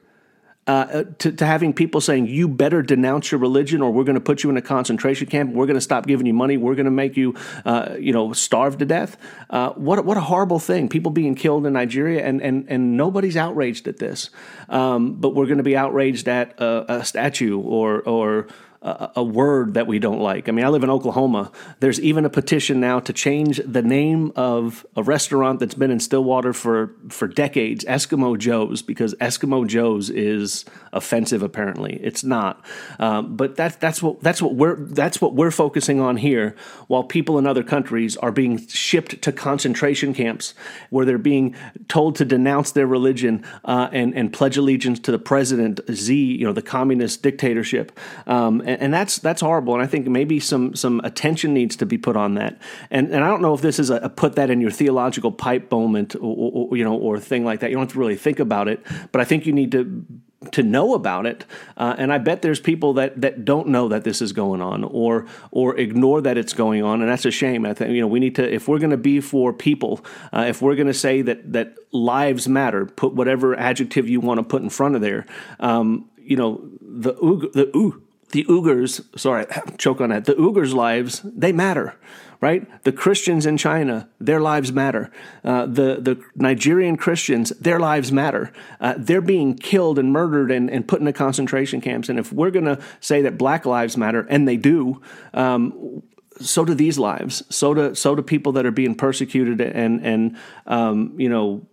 uh, 0.64 0.70
uh, 0.70 1.04
to, 1.18 1.32
to, 1.32 1.44
having 1.44 1.72
people 1.72 2.00
saying, 2.00 2.24
you 2.26 2.46
better 2.46 2.82
denounce 2.82 3.32
your 3.32 3.40
religion 3.40 3.82
or 3.82 3.90
we're 3.90 4.04
going 4.04 4.14
to 4.14 4.20
put 4.20 4.44
you 4.44 4.50
in 4.50 4.56
a 4.56 4.62
concentration 4.62 5.26
camp. 5.26 5.52
We're 5.52 5.66
going 5.66 5.74
to 5.74 5.80
stop 5.80 6.06
giving 6.06 6.24
you 6.24 6.34
money. 6.34 6.56
We're 6.56 6.76
going 6.76 6.84
to 6.84 6.92
make 6.92 7.16
you, 7.16 7.34
uh, 7.64 7.96
you 7.98 8.12
know, 8.12 8.32
starve 8.32 8.78
to 8.78 8.84
death. 8.84 9.16
Uh, 9.50 9.70
what, 9.70 10.04
what 10.04 10.16
a 10.16 10.20
horrible 10.20 10.60
thing. 10.60 10.88
People 10.88 11.10
being 11.10 11.34
killed 11.34 11.66
in 11.66 11.72
Nigeria 11.72 12.24
and, 12.24 12.40
and, 12.40 12.66
and 12.68 12.96
nobody's 12.96 13.36
outraged 13.36 13.88
at 13.88 13.98
this. 13.98 14.30
Um, 14.68 15.14
but 15.14 15.34
we're 15.34 15.46
going 15.46 15.58
to 15.58 15.64
be 15.64 15.76
outraged 15.76 16.28
at 16.28 16.54
a, 16.60 17.00
a 17.00 17.04
statue 17.04 17.58
or, 17.58 18.00
or, 18.02 18.46
a, 18.82 19.22
word 19.22 19.74
that 19.74 19.86
we 19.86 19.98
don't 19.98 20.20
like. 20.20 20.48
I 20.48 20.52
mean, 20.52 20.64
I 20.64 20.68
live 20.68 20.82
in 20.82 20.90
Oklahoma. 20.90 21.52
There's 21.80 22.00
even 22.00 22.24
a 22.24 22.30
petition 22.30 22.80
now 22.80 22.98
to 23.00 23.12
change 23.12 23.60
the 23.64 23.82
name 23.82 24.32
of 24.34 24.84
a 24.96 25.02
restaurant 25.02 25.60
that's 25.60 25.74
been 25.74 25.90
in 25.90 26.00
Stillwater 26.00 26.52
for 26.52 26.94
for 27.08 27.28
decades, 27.28 27.84
Eskimo 27.84 28.36
Joe's, 28.36 28.82
because 28.82 29.14
Eskimo 29.16 29.66
Joe's 29.66 30.10
is 30.10 30.64
offensive. 30.92 31.42
Apparently, 31.42 31.94
it's 32.02 32.24
not. 32.24 32.64
Um, 32.98 33.36
but 33.36 33.56
that's 33.56 33.76
that's 33.76 34.02
what 34.02 34.20
that's 34.20 34.42
what 34.42 34.54
we're 34.54 34.76
that's 34.76 35.20
what 35.20 35.34
we're 35.34 35.52
focusing 35.52 36.00
on 36.00 36.16
here. 36.16 36.56
While 36.88 37.04
people 37.04 37.38
in 37.38 37.46
other 37.46 37.62
countries 37.62 38.16
are 38.16 38.32
being 38.32 38.66
shipped 38.66 39.22
to 39.22 39.32
concentration 39.32 40.12
camps 40.12 40.54
where 40.90 41.06
they're 41.06 41.18
being 41.18 41.54
told 41.88 42.16
to 42.16 42.24
denounce 42.24 42.72
their 42.72 42.86
religion 42.86 43.44
uh, 43.64 43.88
and 43.92 44.14
and 44.16 44.32
pledge 44.32 44.56
allegiance 44.56 44.98
to 45.00 45.12
the 45.12 45.18
president 45.18 45.80
Z, 45.90 46.14
you 46.16 46.44
know, 46.44 46.52
the 46.52 46.62
communist 46.62 47.22
dictatorship. 47.22 47.96
Um, 48.26 48.60
and, 48.72 48.82
and, 48.82 48.94
that's 48.94 49.18
that's 49.18 49.40
horrible. 49.40 49.74
And 49.74 49.82
I 49.82 49.86
think 49.86 50.06
maybe 50.06 50.40
some 50.40 50.74
some 50.74 51.00
attention 51.04 51.54
needs 51.54 51.76
to 51.76 51.86
be 51.86 51.98
put 51.98 52.16
on 52.16 52.34
that. 52.34 52.60
And 52.90 53.12
and 53.12 53.24
I 53.24 53.28
don't 53.28 53.42
know 53.42 53.54
if 53.54 53.60
this 53.60 53.78
is 53.78 53.90
a, 53.90 53.96
a 53.96 54.08
put 54.08 54.36
that 54.36 54.50
in 54.50 54.60
your 54.60 54.70
theological 54.70 55.32
pipe 55.32 55.70
moment, 55.70 56.14
or, 56.16 56.68
or, 56.70 56.76
you 56.76 56.84
know, 56.84 56.96
or 56.96 57.18
thing 57.18 57.44
like 57.44 57.60
that. 57.60 57.70
You 57.70 57.76
don't 57.76 57.86
have 57.86 57.92
to 57.92 57.98
really 57.98 58.16
think 58.16 58.40
about 58.40 58.68
it, 58.68 58.84
but 59.12 59.20
I 59.20 59.24
think 59.24 59.46
you 59.46 59.52
need 59.52 59.72
to 59.72 60.04
to 60.50 60.62
know 60.62 60.94
about 60.94 61.26
it. 61.26 61.44
Uh, 61.76 61.94
and 61.96 62.12
I 62.12 62.18
bet 62.18 62.42
there's 62.42 62.60
people 62.60 62.94
that, 62.94 63.20
that 63.20 63.44
don't 63.44 63.68
know 63.68 63.88
that 63.88 64.04
this 64.04 64.20
is 64.20 64.32
going 64.32 64.60
on 64.60 64.84
or 64.84 65.26
or 65.50 65.76
ignore 65.76 66.20
that 66.22 66.36
it's 66.36 66.52
going 66.52 66.82
on, 66.82 67.00
and 67.00 67.10
that's 67.10 67.24
a 67.24 67.30
shame. 67.30 67.64
I 67.64 67.74
think 67.74 67.92
you 67.92 68.00
know 68.00 68.08
we 68.08 68.20
need 68.20 68.34
to 68.36 68.52
if 68.52 68.68
we're 68.68 68.78
going 68.78 68.90
to 68.90 68.96
be 68.96 69.20
for 69.20 69.52
people, 69.52 70.04
uh, 70.32 70.46
if 70.48 70.60
we're 70.60 70.74
going 70.74 70.88
to 70.88 70.94
say 70.94 71.22
that 71.22 71.52
that 71.52 71.76
lives 71.92 72.48
matter, 72.48 72.86
put 72.86 73.14
whatever 73.14 73.56
adjective 73.56 74.08
you 74.08 74.20
want 74.20 74.38
to 74.38 74.44
put 74.44 74.62
in 74.62 74.70
front 74.70 74.96
of 74.96 75.00
there. 75.00 75.26
Um, 75.60 76.08
you 76.18 76.36
know 76.36 76.68
the 76.80 77.12
the 77.52 78.00
the 78.32 78.44
Uyghurs, 78.44 79.00
sorry, 79.18 79.46
choke 79.78 80.00
on 80.00 80.10
that. 80.10 80.24
The 80.24 80.34
Uyghurs' 80.34 80.74
lives, 80.74 81.20
they 81.24 81.52
matter, 81.52 81.94
right? 82.40 82.66
The 82.82 82.92
Christians 82.92 83.46
in 83.46 83.56
China, 83.56 84.08
their 84.18 84.40
lives 84.40 84.72
matter. 84.72 85.10
Uh, 85.44 85.66
the, 85.66 85.98
the 86.00 86.22
Nigerian 86.34 86.96
Christians, 86.96 87.50
their 87.60 87.78
lives 87.78 88.10
matter. 88.10 88.52
Uh, 88.80 88.94
they're 88.96 89.20
being 89.20 89.54
killed 89.54 89.98
and 89.98 90.12
murdered 90.12 90.50
and, 90.50 90.70
and 90.70 90.88
put 90.88 91.00
into 91.00 91.12
concentration 91.12 91.80
camps. 91.80 92.08
And 92.08 92.18
if 92.18 92.32
we're 92.32 92.50
going 92.50 92.64
to 92.64 92.78
say 93.00 93.22
that 93.22 93.38
black 93.38 93.64
lives 93.64 93.96
matter, 93.96 94.26
and 94.28 94.48
they 94.48 94.56
do, 94.56 95.00
um, 95.34 96.02
so 96.40 96.64
do 96.64 96.74
these 96.74 96.98
lives. 96.98 97.42
So 97.50 97.74
do 97.74 97.94
so 97.94 98.14
do 98.14 98.22
people 98.22 98.52
that 98.52 98.66
are 98.66 98.72
being 98.72 98.94
persecuted 98.94 99.60
and 99.60 100.04
and 100.04 100.36
um, 100.66 101.14
you 101.18 101.28
know 101.28 101.66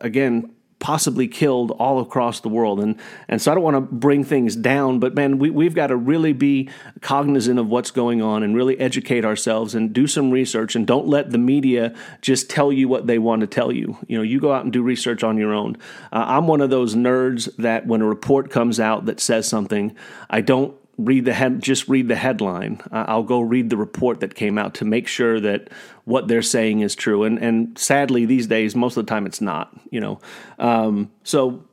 again 0.00 0.55
possibly 0.78 1.26
killed 1.26 1.70
all 1.72 2.00
across 2.00 2.40
the 2.40 2.48
world. 2.48 2.80
And 2.80 2.96
and 3.28 3.40
so 3.40 3.50
I 3.50 3.54
don't 3.54 3.64
want 3.64 3.76
to 3.76 3.80
bring 3.80 4.24
things 4.24 4.54
down, 4.54 4.98
but 4.98 5.14
man, 5.14 5.38
we, 5.38 5.50
we've 5.50 5.74
got 5.74 5.88
to 5.88 5.96
really 5.96 6.32
be 6.32 6.68
cognizant 7.00 7.58
of 7.58 7.68
what's 7.68 7.90
going 7.90 8.22
on 8.22 8.42
and 8.42 8.54
really 8.54 8.78
educate 8.78 9.24
ourselves 9.24 9.74
and 9.74 9.92
do 9.92 10.06
some 10.06 10.30
research 10.30 10.76
and 10.76 10.86
don't 10.86 11.06
let 11.06 11.30
the 11.30 11.38
media 11.38 11.94
just 12.20 12.50
tell 12.50 12.72
you 12.72 12.88
what 12.88 13.06
they 13.06 13.18
want 13.18 13.40
to 13.40 13.46
tell 13.46 13.72
you. 13.72 13.96
You 14.06 14.18
know, 14.18 14.22
you 14.22 14.40
go 14.40 14.52
out 14.52 14.64
and 14.64 14.72
do 14.72 14.82
research 14.82 15.22
on 15.22 15.38
your 15.38 15.54
own. 15.54 15.76
Uh, 16.12 16.24
I'm 16.26 16.46
one 16.46 16.60
of 16.60 16.70
those 16.70 16.94
nerds 16.94 17.54
that 17.56 17.86
when 17.86 18.02
a 18.02 18.06
report 18.06 18.50
comes 18.50 18.78
out 18.78 19.06
that 19.06 19.20
says 19.20 19.48
something, 19.48 19.96
I 20.28 20.40
don't 20.40 20.76
read 20.98 21.24
the 21.24 21.32
head, 21.32 21.62
just 21.62 21.88
read 21.88 22.08
the 22.08 22.16
headline. 22.16 22.80
Uh, 22.90 23.04
I'll 23.08 23.22
go 23.22 23.40
read 23.40 23.70
the 23.70 23.76
report 23.76 24.20
that 24.20 24.34
came 24.34 24.58
out 24.58 24.74
to 24.74 24.84
make 24.84 25.06
sure 25.06 25.40
that 25.40 25.68
what 26.04 26.28
they're 26.28 26.42
saying 26.42 26.80
is 26.80 26.94
true. 26.94 27.24
And 27.24 27.38
and 27.38 27.78
sadly, 27.78 28.24
these 28.24 28.46
days, 28.46 28.74
most 28.74 28.96
of 28.96 29.04
the 29.04 29.10
time, 29.10 29.26
it's 29.26 29.40
not. 29.40 29.74
You 29.90 30.00
know, 30.00 30.20
um, 30.58 31.10
so 31.22 31.64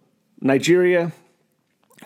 Nigeria. 0.42 1.12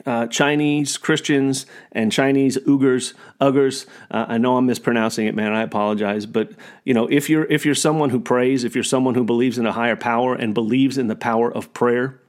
Uh, 0.05 0.27
Chinese 0.27 0.95
Christians 0.95 1.65
and 1.91 2.11
Chinese 2.11 2.55
Uyghurs, 2.67 3.15
Uyghurs. 3.41 3.87
Uh, 4.11 4.27
I 4.27 4.37
know 4.37 4.55
I'm 4.57 4.67
mispronouncing 4.67 5.25
it, 5.25 5.33
man. 5.33 5.53
I 5.53 5.63
apologize, 5.63 6.27
but 6.27 6.51
you 6.83 6.93
know, 6.93 7.07
if 7.07 7.31
you're 7.31 7.45
if 7.45 7.65
you're 7.65 7.73
someone 7.73 8.11
who 8.11 8.19
prays, 8.19 8.63
if 8.63 8.75
you're 8.75 8.83
someone 8.83 9.15
who 9.15 9.23
believes 9.23 9.57
in 9.57 9.65
a 9.65 9.71
higher 9.71 9.95
power 9.95 10.35
and 10.35 10.53
believes 10.53 10.99
in 10.99 11.07
the 11.07 11.15
power 11.15 11.51
of 11.51 11.73
prayer, 11.73 12.21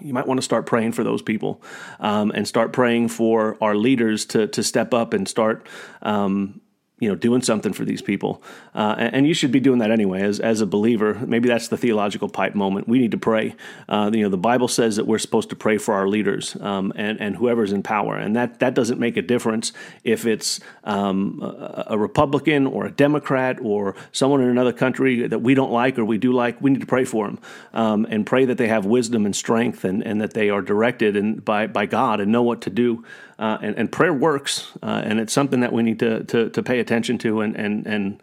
you 0.00 0.12
might 0.12 0.26
want 0.26 0.38
to 0.38 0.42
start 0.42 0.66
praying 0.66 0.92
for 0.92 1.04
those 1.04 1.22
people 1.22 1.62
um, 2.00 2.30
and 2.32 2.46
start 2.46 2.72
praying 2.72 3.08
for 3.08 3.56
our 3.60 3.74
leaders 3.74 4.26
to 4.26 4.46
to 4.48 4.62
step 4.62 4.94
up 4.94 5.12
and 5.14 5.28
start 5.28 5.66
um, 6.02 6.60
you 6.98 7.10
know 7.10 7.14
doing 7.14 7.42
something 7.42 7.72
for 7.72 7.84
these 7.84 8.00
people. 8.00 8.42
Uh, 8.74 8.94
and, 8.98 9.26
you 9.26 9.34
should 9.34 9.52
be 9.52 9.60
doing 9.60 9.80
that 9.80 9.90
anyway. 9.90 10.22
As, 10.22 10.40
as 10.40 10.60
a 10.60 10.66
believer 10.66 11.14
maybe 11.26 11.48
that's 11.48 11.68
the 11.68 11.76
theological 11.76 12.28
pipe 12.28 12.54
moment. 12.54 12.88
We 12.88 12.98
need 12.98 13.10
to 13.10 13.18
pray. 13.18 13.54
Uh, 13.88 14.10
you 14.12 14.22
know 14.22 14.28
the 14.28 14.38
bible 14.38 14.68
says 14.68 14.96
that 14.96 15.06
we're 15.06 15.18
supposed 15.18 15.50
to 15.50 15.56
pray 15.56 15.78
for 15.78 15.94
our 15.94 16.08
leaders 16.08 16.56
um, 16.60 16.92
and, 16.96 17.20
and 17.20 17.36
whoever's 17.36 17.72
in 17.72 17.82
power. 17.82 18.16
And 18.16 18.34
that, 18.36 18.60
that 18.60 18.74
doesn't 18.74 18.98
make 18.98 19.16
a 19.16 19.22
difference 19.22 19.72
if 20.04 20.26
it's 20.26 20.60
um, 20.84 21.40
a, 21.42 21.84
a, 21.90 21.98
republican 21.98 22.66
or 22.66 22.86
a 22.86 22.90
democrat 22.90 23.58
or 23.60 23.94
someone 24.12 24.40
in 24.40 24.48
another 24.48 24.72
country 24.72 25.26
that 25.26 25.40
we 25.40 25.54
don't 25.54 25.72
like 25.72 25.98
or 25.98 26.04
we 26.04 26.18
do 26.18 26.32
like. 26.32 26.60
We 26.62 26.70
need 26.70 26.80
to 26.80 26.86
pray 26.86 27.04
for 27.04 27.26
them 27.26 27.38
um, 27.74 28.06
and 28.08 28.24
pray 28.24 28.46
that 28.46 28.58
they 28.58 28.68
have 28.68 28.86
wisdom 28.86 29.26
and 29.26 29.36
strength 29.36 29.84
and, 29.84 30.02
and 30.02 30.20
that 30.20 30.32
they 30.32 30.48
are 30.48 30.62
directed 30.62 31.16
and 31.16 31.44
by, 31.44 31.66
by 31.66 31.86
god 31.86 32.20
and 32.20 32.32
know 32.32 32.42
what 32.42 32.62
to 32.62 32.70
do 32.70 33.04
uh, 33.38 33.58
and, 33.60 33.76
and, 33.76 33.92
prayer 33.92 34.14
works, 34.14 34.72
uh, 34.82 35.02
and 35.04 35.20
it's 35.20 35.32
something 35.32 35.60
that 35.60 35.72
we 35.72 35.82
need 35.82 35.98
to, 36.00 36.24
to, 36.24 36.48
to 36.50 36.62
pay 36.62 36.80
attention 36.80 37.18
to 37.18 37.40
and, 37.42 37.54
and, 37.54 37.86
and 37.86 38.22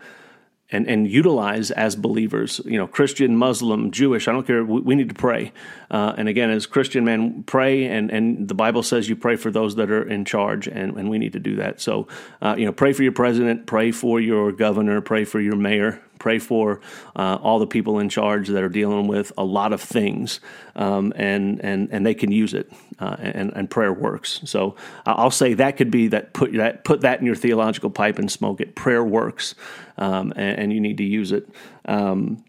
and 0.74 0.88
and 0.88 1.10
utilize 1.10 1.72
as 1.72 1.96
believers. 1.96 2.60
You 2.66 2.78
know, 2.78 2.88
Christian, 2.88 3.38
Muslim, 3.38 3.92
Jewish. 3.92 4.28
I 4.28 4.32
don't 4.32 4.46
care. 4.46 4.66
We, 4.66 4.82
we 4.82 4.96
need 4.96 5.10
to 5.10 5.16
pray. 5.16 5.54
Uh, 5.90 6.16
and 6.18 6.28
again, 6.28 6.50
as 6.50 6.66
Christian 6.66 7.06
men, 7.06 7.44
pray. 7.44 7.86
And 7.86 8.10
and 8.12 8.48
the 8.48 8.56
Bible 8.56 8.84
says 8.84 9.08
you 9.08 9.16
pray 9.16 9.36
for 9.36 9.52
those 9.52 9.76
that 9.76 9.92
are 9.92 10.04
in 10.04 10.26
charge, 10.26 10.68
and 10.68 10.98
and 10.98 11.10
we 11.10 11.20
need 11.20 11.34
to 11.34 11.40
do 11.40 11.56
that. 11.58 11.80
So, 11.80 12.08
uh, 12.42 12.56
you 12.58 12.66
know, 12.66 12.74
pray 12.74 12.92
for 12.92 13.04
your 13.04 13.12
president, 13.12 13.68
pray 13.68 13.92
for 13.92 14.20
your 14.20 14.52
governor, 14.52 15.00
pray 15.00 15.24
for 15.26 15.40
your 15.40 15.56
mayor, 15.56 16.02
pray 16.24 16.40
for 16.40 16.80
uh, 17.18 17.38
all 17.42 17.60
the 17.60 17.68
people 17.68 18.00
in 18.00 18.08
charge 18.08 18.48
that 18.48 18.64
are 18.64 18.70
dealing 18.70 19.08
with 19.08 19.34
a 19.38 19.44
lot 19.44 19.74
of 19.74 19.82
things, 19.82 20.40
um, 20.74 21.12
and 21.18 21.60
and 21.60 21.90
and 21.92 22.06
they 22.06 22.14
can 22.14 22.32
use 22.32 22.54
it, 22.54 22.72
uh, 23.00 23.18
and 23.20 23.52
and 23.54 23.70
prayer 23.70 23.92
works. 23.92 24.40
So 24.46 24.78
I'll 25.06 25.32
say 25.32 25.54
that 25.56 25.76
could 25.76 25.92
be 25.92 26.08
that 26.08 26.34
put 26.34 26.54
that 26.54 26.86
put 26.86 27.02
that 27.02 27.20
in 27.20 27.26
your 27.26 27.36
theological 27.36 27.90
pipe 27.90 28.20
and 28.20 28.32
smoke 28.32 28.62
it. 28.62 28.74
Prayer 28.74 29.04
works, 29.04 29.54
um, 29.98 30.32
and, 30.38 30.60
and, 30.60 30.74
you 30.74 30.80
need 30.80 30.98
to 30.98 31.04
use 31.04 31.34
it. 31.34 31.50
Um, 31.84 32.46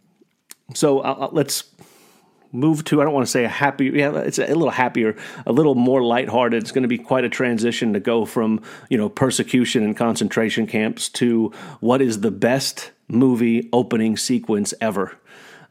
so 0.72 1.00
uh, 1.00 1.30
let's 1.32 1.64
move 2.52 2.84
to 2.84 3.00
I 3.00 3.04
don't 3.04 3.12
want 3.12 3.26
to 3.26 3.30
say 3.30 3.44
a 3.44 3.48
happy 3.48 3.86
yeah 3.86 4.16
it's 4.18 4.38
a 4.38 4.46
little 4.46 4.70
happier 4.70 5.16
a 5.44 5.52
little 5.52 5.74
more 5.74 6.00
lighthearted 6.00 6.62
it's 6.62 6.70
going 6.70 6.82
to 6.82 6.88
be 6.88 6.98
quite 6.98 7.24
a 7.24 7.28
transition 7.28 7.94
to 7.94 8.00
go 8.00 8.24
from 8.24 8.62
you 8.88 8.96
know 8.96 9.08
persecution 9.08 9.82
and 9.82 9.96
concentration 9.96 10.68
camps 10.68 11.08
to 11.20 11.52
what 11.80 12.00
is 12.00 12.20
the 12.20 12.30
best 12.30 12.92
movie 13.08 13.68
opening 13.72 14.16
sequence 14.16 14.74
ever 14.80 15.18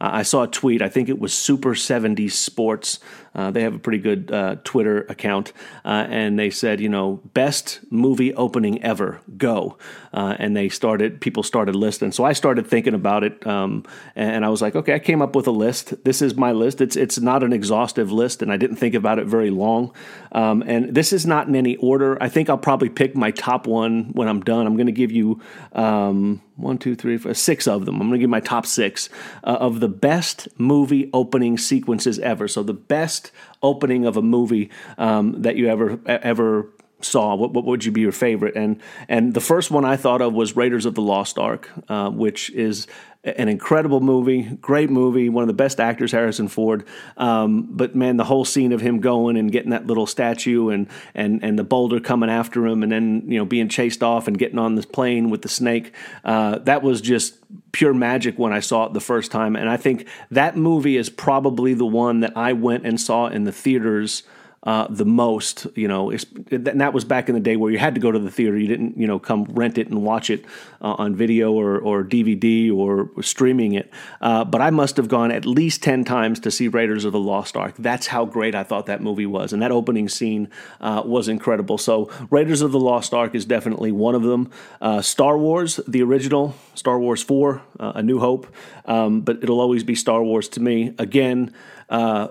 uh, 0.04 0.10
I 0.12 0.24
saw 0.24 0.44
a 0.44 0.48
tweet. 0.48 0.82
I 0.82 0.90
think 0.90 1.08
it 1.08 1.18
was 1.18 1.34
Super 1.34 1.75
70 1.75 2.28
Sports. 2.28 3.00
Uh, 3.36 3.52
they 3.52 3.62
have 3.62 3.74
a 3.74 3.80
pretty 3.80 3.98
good 3.98 4.32
uh, 4.32 4.56
Twitter 4.63 5.02
account, 5.10 5.54
uh, 5.86 6.06
and 6.10 6.38
they 6.38 6.50
said, 6.50 6.80
you 6.80 6.90
know, 6.90 7.20
best 7.34 7.80
movie 7.90 8.34
opening 8.36 8.82
ever, 8.84 9.22
go. 9.38 9.78
Uh, 10.13 10.36
and 10.38 10.56
they 10.56 10.70
started, 10.70 11.20
people 11.20 11.42
started 11.42 11.75
listing. 11.75 12.12
So 12.12 12.24
I 12.24 12.34
started 12.34 12.68
thinking 12.68 12.94
about 12.94 13.24
it, 13.24 13.46
um, 13.48 13.86
and 14.16 14.46
I 14.46 14.50
was 14.50 14.62
like, 14.62 14.75
okay, 14.75 14.94
I 14.94 15.00
came 15.00 15.22
up 15.22 15.36
with 15.36 15.48
a 15.48 15.52
list. 15.52 16.04
This 16.04 16.22
is 16.22 16.36
my 16.36 16.52
list. 16.52 16.82
It's 16.82 16.96
it's 16.96 17.20
not 17.20 17.44
an 17.44 17.54
exhaustive 17.54 18.12
list, 18.12 18.42
and 18.42 18.52
I 18.52 18.58
didn't 18.58 18.78
think 18.78 18.94
about 18.94 19.20
it 19.20 19.25
very 19.25 19.50
long. 19.50 19.94
Um, 20.32 20.63
and 20.68 20.94
this 20.94 21.12
is 21.12 21.25
not 21.25 21.48
in 21.48 21.56
any 21.56 21.75
order. 21.78 22.22
I 22.22 22.30
think 22.30 22.50
I'll 22.50 22.58
probably 22.58 22.90
pick 22.90 23.16
my 23.16 23.32
top 23.32 23.66
one 23.68 24.12
when 24.13 24.28
I'm 24.28 24.42
done. 24.42 24.68
I'm 24.68 24.75
going 24.75 24.88
to 24.88 24.92
give 24.92 25.12
you. 25.12 25.42
Um, 25.74 26.42
one, 26.56 26.78
two, 26.78 26.96
three, 26.96 27.18
four, 27.18 27.34
six 27.34 27.68
of 27.68 27.86
them. 27.86 27.96
I'm 27.96 28.10
going 28.10 28.20
to 28.20 28.20
give 28.20 28.30
my 28.30 28.40
top 28.40 28.66
six 28.66 29.10
uh, 29.44 29.58
of 29.60 29.80
the 29.80 29.88
best 29.88 30.48
movie 30.58 31.10
opening 31.13 31.58
sequences 31.58 32.20
ever. 32.20 32.48
So 32.48 32.62
the 32.63 32.74
best 32.74 33.23
opening 33.62 34.06
of 34.06 34.18
a 34.18 34.22
movie 34.22 34.70
um, 34.98 35.42
that 35.42 35.56
you 35.56 35.68
ever 35.68 36.00
ever 36.06 36.68
saw. 37.03 37.36
What, 37.36 37.53
what 37.53 37.65
would 37.65 37.86
you 37.86 37.91
be 37.91 38.01
your 38.01 38.12
favorite? 38.12 38.55
And 38.55 38.81
and 39.07 39.33
the 39.33 39.41
first 39.41 39.72
one 39.72 39.86
I 39.86 39.95
thought 39.95 40.22
of 40.22 40.33
was 40.33 40.55
Raiders 40.55 40.86
of 40.86 40.95
the 40.95 41.01
Lost 41.01 41.38
Ark, 41.38 41.69
uh, 41.89 42.10
which 42.10 42.50
is 42.51 42.88
an 43.25 43.48
incredible 43.48 44.01
movie, 44.01 44.43
great 44.60 44.89
movie, 44.89 45.29
one 45.29 45.43
of 45.43 45.48
the 45.48 45.53
best 45.53 45.79
actors, 45.79 46.12
Harrison 46.12 46.50
Ford. 46.50 46.86
Um, 47.15 47.67
but 47.69 47.95
man, 47.95 48.17
the 48.17 48.25
whole 48.25 48.43
scene 48.43 48.74
of 48.74 48.81
him 48.81 49.00
going 49.00 49.38
and 49.38 49.50
getting 49.50 49.69
that 49.69 49.88
little 49.88 50.05
statue 50.05 50.69
and 50.69 50.89
and 51.15 51.41
and 51.43 51.57
the 51.57 51.63
boulder 51.63 52.01
coming 52.01 52.29
after 52.29 52.65
him, 52.65 52.83
and 52.83 52.91
then 52.91 53.24
you 53.27 53.38
know 53.38 53.45
being 53.45 53.69
chased 53.69 54.03
off 54.03 54.27
and 54.27 54.38
getting 54.38 54.60
on 54.60 54.75
this 54.75 54.86
plane 54.86 55.29
with 55.29 55.41
the 55.41 55.50
snake, 55.50 55.93
uh, 56.25 56.60
that 56.60 56.83
was 56.83 57.00
just 57.00 57.38
pure 57.72 57.93
magic 57.93 58.38
when 58.38 58.51
I 58.51 58.60
saw 58.60 58.86
it 58.86 58.93
the 58.93 59.00
first 59.00 59.31
time. 59.31 59.55
And 59.55 59.69
I 59.69 59.77
think 59.77 60.07
that 60.29 60.57
movie 60.57 60.98
is 60.98 61.10
probably 61.10 61.74
the 61.74 61.86
one 61.86 62.19
that 62.22 62.36
I 62.36 62.51
went 62.53 62.86
and 62.86 63.00
saw 63.00 63.27
in 63.27 63.45
the 63.45 63.53
theaters 63.53 64.24
uh, 64.63 64.88
the 64.89 65.05
most. 65.05 65.67
You 65.75 65.88
know, 65.88 66.12
and 66.12 66.82
that 66.82 66.93
was 66.93 67.05
back 67.05 67.29
in 67.29 67.36
the 67.36 67.41
day 67.41 67.55
where 67.55 67.72
you 67.72 67.77
had 67.77 67.96
to 67.96 68.01
go 68.01 68.12
to 68.12 68.20
the 68.20 68.32
theater. 68.32 68.58
You 68.58 68.67
didn't, 68.67 68.98
you 68.98 69.08
know, 69.08 69.20
come 69.20 69.46
rent 69.46 69.77
it 69.77 69.88
and 69.88 70.03
watch 70.03 70.29
it 70.29 70.46
uh, 70.84 70.96
on 70.98 71.15
video 71.15 71.53
or, 71.53 71.79
or 71.79 72.03
DVD 72.03 72.72
or 72.74 73.10
streaming 73.22 73.74
it. 73.74 73.91
Uh, 74.22 74.43
but 74.43 74.62
I 74.62 74.70
must 74.70 74.98
have 74.98 75.08
gone 75.08 75.32
at 75.32 75.46
least 75.46 75.82
10 75.84 76.03
times 76.03 76.39
to 76.41 76.51
see 76.51 76.67
Raiders 76.67 77.05
of 77.05 77.13
the 77.13 77.20
Lost 77.20 77.55
Ark. 77.55 77.75
That's 77.79 78.08
how 78.08 78.25
great 78.25 78.53
I 78.53 78.63
thought 78.63 78.88
that 78.88 79.01
movie 79.01 79.25
was. 79.25 79.53
And 79.53 79.62
that 79.62 79.72
opening 79.72 80.10
scene 80.10 80.50
uh, 80.82 81.01
was 81.05 81.27
incredible. 81.27 81.77
So, 81.77 82.12
Raiders 82.29 82.62
of 82.62 82.72
the 82.72 82.79
Lost 82.79 83.13
Ark 83.13 83.34
is 83.34 83.46
definitely 83.46 83.91
one 83.91 84.15
of 84.15 84.24
them. 84.24 84.51
Uh, 84.82 85.01
Star 85.01 85.38
Wars, 85.38 85.79
the 85.88 86.03
original, 86.03 86.55
Star 86.75 87.00
Wars 87.00 87.24
4, 87.24 87.62
uh, 87.79 87.91
A 87.96 88.03
New 88.03 88.20
Hope. 88.20 88.48
Um, 88.86 89.22
but 89.22 89.41
it'll 89.41 89.62
always 89.62 89.84
be 89.84 89.96
Star 89.96 90.22
Wars 90.22 90.50
to 90.50 90.60
me. 90.60 90.93
Again, 91.00 91.53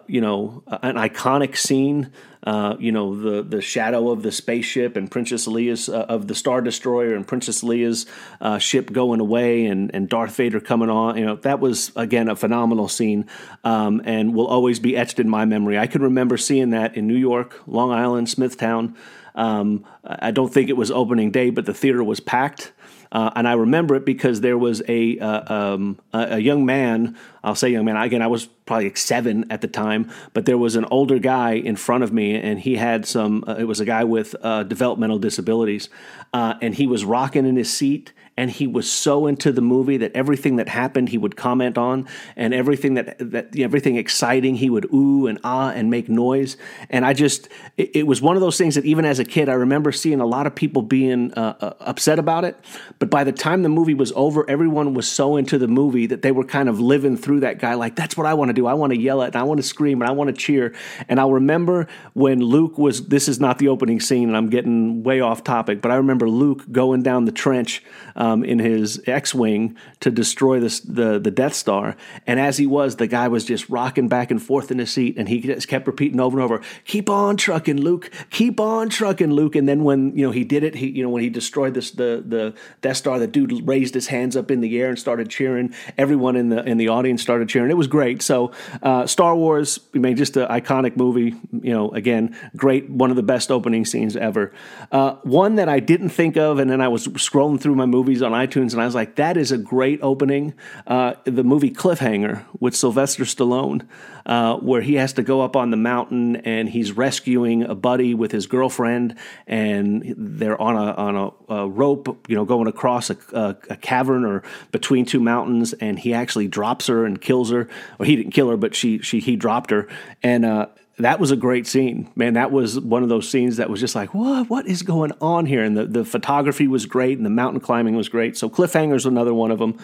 you 0.06 0.20
know, 0.20 0.62
an 0.66 0.96
iconic 0.96 1.56
scene. 1.56 2.12
Uh, 2.44 2.76
you 2.80 2.90
know, 2.90 3.14
the 3.14 3.42
the 3.42 3.62
shadow 3.62 4.10
of 4.10 4.22
the 4.24 4.32
spaceship 4.32 4.96
and 4.96 5.08
Princess 5.08 5.46
Leia's 5.46 5.88
uh, 5.88 6.06
of 6.08 6.26
the 6.26 6.34
Star 6.34 6.60
Destroyer 6.60 7.14
and 7.14 7.24
Princess 7.26 7.62
Leia's 7.62 8.04
uh, 8.40 8.58
ship 8.58 8.92
going 8.92 9.20
away 9.20 9.66
and 9.66 9.94
and 9.94 10.08
Darth 10.08 10.34
Vader 10.34 10.58
coming 10.58 10.90
on. 10.90 11.16
You 11.16 11.24
know, 11.24 11.36
that 11.36 11.60
was 11.60 11.92
again 11.94 12.28
a 12.28 12.34
phenomenal 12.34 12.88
scene, 12.88 13.28
um, 13.62 14.02
and 14.04 14.34
will 14.34 14.48
always 14.48 14.80
be 14.80 14.96
etched 14.96 15.20
in 15.20 15.28
my 15.28 15.44
memory. 15.44 15.78
I 15.78 15.86
can 15.86 16.02
remember 16.02 16.36
seeing 16.36 16.70
that 16.70 16.96
in 16.96 17.06
New 17.06 17.16
York, 17.16 17.62
Long 17.68 17.92
Island, 17.92 18.28
Smithtown. 18.28 18.96
Um, 19.34 19.84
I 20.04 20.30
don't 20.30 20.52
think 20.52 20.68
it 20.68 20.76
was 20.76 20.90
opening 20.90 21.30
day, 21.30 21.50
but 21.50 21.64
the 21.64 21.74
theater 21.74 22.02
was 22.02 22.20
packed. 22.20 22.72
Uh, 23.12 23.30
and 23.36 23.46
I 23.46 23.52
remember 23.52 23.94
it 23.94 24.06
because 24.06 24.40
there 24.40 24.56
was 24.56 24.82
a, 24.88 25.18
uh, 25.18 25.54
um, 25.54 25.98
a, 26.14 26.36
a 26.36 26.38
young 26.38 26.64
man. 26.64 27.16
I'll 27.44 27.54
say 27.54 27.68
young 27.68 27.84
man. 27.84 27.96
Again, 27.96 28.22
I 28.22 28.26
was 28.26 28.46
probably 28.46 28.86
like 28.86 28.96
seven 28.96 29.44
at 29.50 29.60
the 29.60 29.68
time, 29.68 30.10
but 30.32 30.46
there 30.46 30.56
was 30.56 30.76
an 30.76 30.86
older 30.90 31.18
guy 31.18 31.52
in 31.52 31.76
front 31.76 32.04
of 32.04 32.12
me, 32.12 32.34
and 32.34 32.58
he 32.58 32.76
had 32.76 33.06
some. 33.06 33.44
Uh, 33.46 33.56
it 33.58 33.64
was 33.64 33.80
a 33.80 33.84
guy 33.84 34.02
with 34.04 34.34
uh, 34.42 34.62
developmental 34.62 35.18
disabilities, 35.18 35.90
uh, 36.32 36.54
and 36.62 36.74
he 36.74 36.86
was 36.86 37.04
rocking 37.04 37.44
in 37.44 37.56
his 37.56 37.70
seat 37.70 38.14
and 38.36 38.50
he 38.50 38.66
was 38.66 38.90
so 38.90 39.26
into 39.26 39.52
the 39.52 39.60
movie 39.60 39.96
that 39.96 40.12
everything 40.14 40.56
that 40.56 40.68
happened 40.68 41.08
he 41.08 41.18
would 41.18 41.36
comment 41.36 41.76
on 41.78 42.06
and 42.36 42.54
everything 42.54 42.94
that 42.94 43.16
that 43.18 43.58
everything 43.58 43.96
exciting 43.96 44.56
he 44.56 44.68
would 44.70 44.86
ooh 44.92 45.26
and 45.26 45.38
ah 45.44 45.70
and 45.70 45.90
make 45.90 46.08
noise 46.08 46.56
and 46.90 47.04
i 47.04 47.12
just 47.12 47.48
it, 47.76 47.96
it 47.96 48.06
was 48.06 48.20
one 48.20 48.36
of 48.36 48.42
those 48.42 48.58
things 48.58 48.74
that 48.74 48.84
even 48.84 49.04
as 49.04 49.18
a 49.18 49.24
kid 49.24 49.48
i 49.48 49.54
remember 49.54 49.92
seeing 49.92 50.20
a 50.20 50.26
lot 50.26 50.46
of 50.46 50.54
people 50.54 50.82
being 50.82 51.32
uh, 51.34 51.54
uh, 51.60 51.72
upset 51.80 52.18
about 52.18 52.44
it 52.44 52.56
but 52.98 53.10
by 53.10 53.24
the 53.24 53.32
time 53.32 53.62
the 53.62 53.68
movie 53.68 53.94
was 53.94 54.12
over 54.14 54.48
everyone 54.48 54.94
was 54.94 55.08
so 55.08 55.36
into 55.36 55.58
the 55.58 55.68
movie 55.68 56.06
that 56.06 56.22
they 56.22 56.32
were 56.32 56.44
kind 56.44 56.68
of 56.68 56.80
living 56.80 57.16
through 57.16 57.40
that 57.40 57.58
guy 57.58 57.74
like 57.74 57.96
that's 57.96 58.16
what 58.16 58.26
i 58.26 58.34
want 58.34 58.48
to 58.48 58.60
do. 58.60 58.66
I 58.66 58.74
want 58.74 58.92
to 58.92 58.98
yell 58.98 59.22
at, 59.22 59.28
and 59.28 59.36
I 59.36 59.42
want 59.44 59.58
to 59.58 59.62
scream, 59.62 60.02
and 60.02 60.08
I 60.08 60.12
want 60.12 60.28
to 60.28 60.34
cheer. 60.34 60.74
And 61.08 61.18
I'll 61.20 61.32
remember 61.32 61.88
when 62.12 62.40
Luke 62.40 62.78
was. 62.78 63.06
This 63.06 63.28
is 63.28 63.40
not 63.40 63.58
the 63.58 63.68
opening 63.68 64.00
scene, 64.00 64.28
and 64.28 64.36
I'm 64.36 64.50
getting 64.50 65.02
way 65.02 65.20
off 65.20 65.44
topic, 65.44 65.80
but 65.80 65.90
I 65.90 65.96
remember 65.96 66.28
Luke 66.28 66.70
going 66.70 67.02
down 67.02 67.24
the 67.24 67.32
trench 67.32 67.82
um, 68.22 68.44
in 68.44 68.60
his 68.60 69.02
X-wing 69.04 69.76
to 69.98 70.08
destroy 70.08 70.60
this, 70.60 70.78
the 70.78 71.18
the 71.18 71.32
Death 71.32 71.54
Star. 71.54 71.96
And 72.24 72.38
as 72.38 72.56
he 72.56 72.66
was, 72.66 72.94
the 72.96 73.08
guy 73.08 73.26
was 73.26 73.44
just 73.44 73.68
rocking 73.68 74.06
back 74.06 74.30
and 74.30 74.40
forth 74.40 74.70
in 74.70 74.78
his 74.78 74.92
seat, 74.92 75.18
and 75.18 75.28
he 75.28 75.40
just 75.40 75.66
kept 75.66 75.88
repeating 75.88 76.20
over 76.20 76.38
and 76.38 76.44
over, 76.44 76.62
"Keep 76.84 77.10
on 77.10 77.36
trucking, 77.36 77.78
Luke. 77.80 78.10
Keep 78.30 78.60
on 78.60 78.90
trucking, 78.90 79.32
Luke." 79.32 79.56
And 79.56 79.68
then 79.68 79.82
when 79.82 80.16
you 80.16 80.24
know 80.24 80.30
he 80.30 80.44
did 80.44 80.62
it, 80.62 80.76
he 80.76 80.86
you 80.86 81.02
know 81.02 81.08
when 81.08 81.24
he 81.24 81.30
destroyed 81.30 81.74
this 81.74 81.90
the 81.90 82.22
the 82.24 82.54
Death 82.80 82.98
Star, 82.98 83.18
the 83.18 83.26
dude 83.26 83.66
raised 83.66 83.94
his 83.94 84.06
hands 84.06 84.36
up 84.36 84.52
in 84.52 84.60
the 84.60 84.80
air 84.80 84.88
and 84.88 84.98
started 84.98 85.28
cheering. 85.28 85.74
Everyone 85.98 86.36
in 86.36 86.48
the 86.48 86.62
in 86.62 86.78
the 86.78 86.88
audience 86.88 87.22
started 87.22 87.48
cheering. 87.48 87.72
It 87.72 87.76
was 87.76 87.88
great. 87.88 88.22
So 88.22 88.52
uh, 88.84 89.04
Star 89.08 89.34
Wars, 89.34 89.80
I 89.96 89.98
mean, 89.98 90.16
just 90.16 90.36
an 90.36 90.46
iconic 90.46 90.96
movie. 90.96 91.34
You 91.60 91.72
know, 91.72 91.90
again, 91.90 92.36
great. 92.56 92.88
One 92.88 93.10
of 93.10 93.16
the 93.16 93.24
best 93.24 93.50
opening 93.50 93.84
scenes 93.84 94.16
ever. 94.16 94.52
Uh, 94.92 95.16
one 95.24 95.56
that 95.56 95.68
I 95.68 95.80
didn't 95.80 96.10
think 96.10 96.36
of, 96.36 96.60
and 96.60 96.70
then 96.70 96.80
I 96.80 96.86
was 96.86 97.08
scrolling 97.08 97.60
through 97.60 97.74
my 97.74 97.86
movies 98.12 98.22
on 98.22 98.32
iTunes, 98.32 98.72
and 98.72 98.82
I 98.82 98.84
was 98.84 98.94
like, 98.94 99.16
that 99.16 99.36
is 99.36 99.52
a 99.52 99.58
great 99.58 99.98
opening. 100.02 100.54
Uh, 100.86 101.14
the 101.24 101.42
movie 101.42 101.70
Cliffhanger 101.70 102.44
with 102.60 102.76
Sylvester 102.76 103.24
Stallone, 103.24 103.86
uh, 104.26 104.56
where 104.56 104.82
he 104.82 104.94
has 104.94 105.14
to 105.14 105.22
go 105.22 105.40
up 105.40 105.56
on 105.56 105.70
the 105.70 105.76
mountain 105.76 106.36
and 106.36 106.68
he's 106.68 106.92
rescuing 106.92 107.62
a 107.62 107.74
buddy 107.74 108.14
with 108.14 108.30
his 108.30 108.46
girlfriend, 108.46 109.16
and 109.46 110.14
they're 110.16 110.60
on 110.60 110.76
a 110.76 110.92
on 110.92 111.16
a, 111.16 111.54
a 111.54 111.68
rope, 111.68 112.26
you 112.28 112.36
know, 112.36 112.44
going 112.44 112.68
across 112.68 113.08
a, 113.08 113.16
a, 113.32 113.56
a 113.70 113.76
cavern 113.76 114.24
or 114.24 114.42
between 114.72 115.06
two 115.06 115.20
mountains, 115.20 115.72
and 115.74 115.98
he 115.98 116.12
actually 116.12 116.48
drops 116.48 116.88
her 116.88 117.06
and 117.06 117.20
kills 117.20 117.50
her. 117.50 117.68
Well, 117.98 118.06
he 118.06 118.16
didn't 118.16 118.32
kill 118.32 118.50
her, 118.50 118.56
but 118.58 118.74
she 118.74 118.98
she 118.98 119.20
he 119.20 119.36
dropped 119.36 119.70
her, 119.70 119.88
and 120.22 120.44
uh, 120.44 120.66
that 121.02 121.20
was 121.20 121.30
a 121.30 121.36
great 121.36 121.66
scene, 121.66 122.10
man. 122.16 122.34
That 122.34 122.50
was 122.50 122.78
one 122.78 123.02
of 123.02 123.08
those 123.08 123.28
scenes 123.28 123.56
that 123.58 123.70
was 123.70 123.80
just 123.80 123.94
like, 123.94 124.14
what, 124.14 124.48
what 124.50 124.66
is 124.66 124.82
going 124.82 125.12
on 125.20 125.46
here? 125.46 125.62
And 125.62 125.76
the, 125.76 125.86
the 125.86 126.04
photography 126.04 126.66
was 126.66 126.86
great, 126.86 127.16
and 127.16 127.26
the 127.26 127.30
mountain 127.30 127.60
climbing 127.60 127.96
was 127.96 128.08
great. 128.08 128.36
So 128.36 128.48
Cliffhanger's 128.48 129.06
another 129.06 129.34
one 129.34 129.50
of 129.50 129.58
them. 129.58 129.78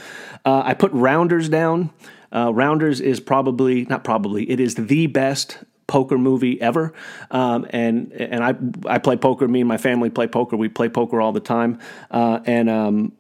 Uh, 0.45 0.63
I 0.65 0.75
put 0.75 0.93
Rounders 0.93 1.49
down. 1.49 1.91
Uh, 2.33 2.53
Rounders 2.53 3.01
is 3.01 3.21
probably 3.21 3.85
not 3.87 4.05
probably 4.05 4.51
it 4.51 4.61
is 4.61 4.75
the 4.75 5.07
best 5.07 5.59
poker 5.87 6.19
movie 6.19 6.61
ever. 6.61 6.93
Um, 7.31 7.67
and 7.71 8.13
and 8.13 8.45
I 8.45 8.55
I 8.87 8.99
play 8.99 9.17
poker. 9.17 9.49
Me 9.49 9.61
and 9.61 9.69
my 9.69 9.79
family 9.79 10.11
play 10.11 10.27
poker. 10.27 10.57
We 10.57 10.69
play 10.69 10.89
poker 10.89 11.21
all 11.21 11.33
the 11.33 11.41
time. 11.41 11.81
Uh, 12.11 12.41
and 12.45 12.69
um, 12.69 13.13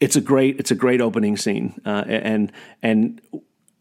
it's 0.00 0.16
a 0.16 0.20
great 0.20 0.60
it's 0.60 0.70
a 0.70 0.74
great 0.74 1.00
opening 1.00 1.36
scene. 1.36 1.80
Uh, 1.84 2.04
and 2.06 2.52
and 2.82 3.20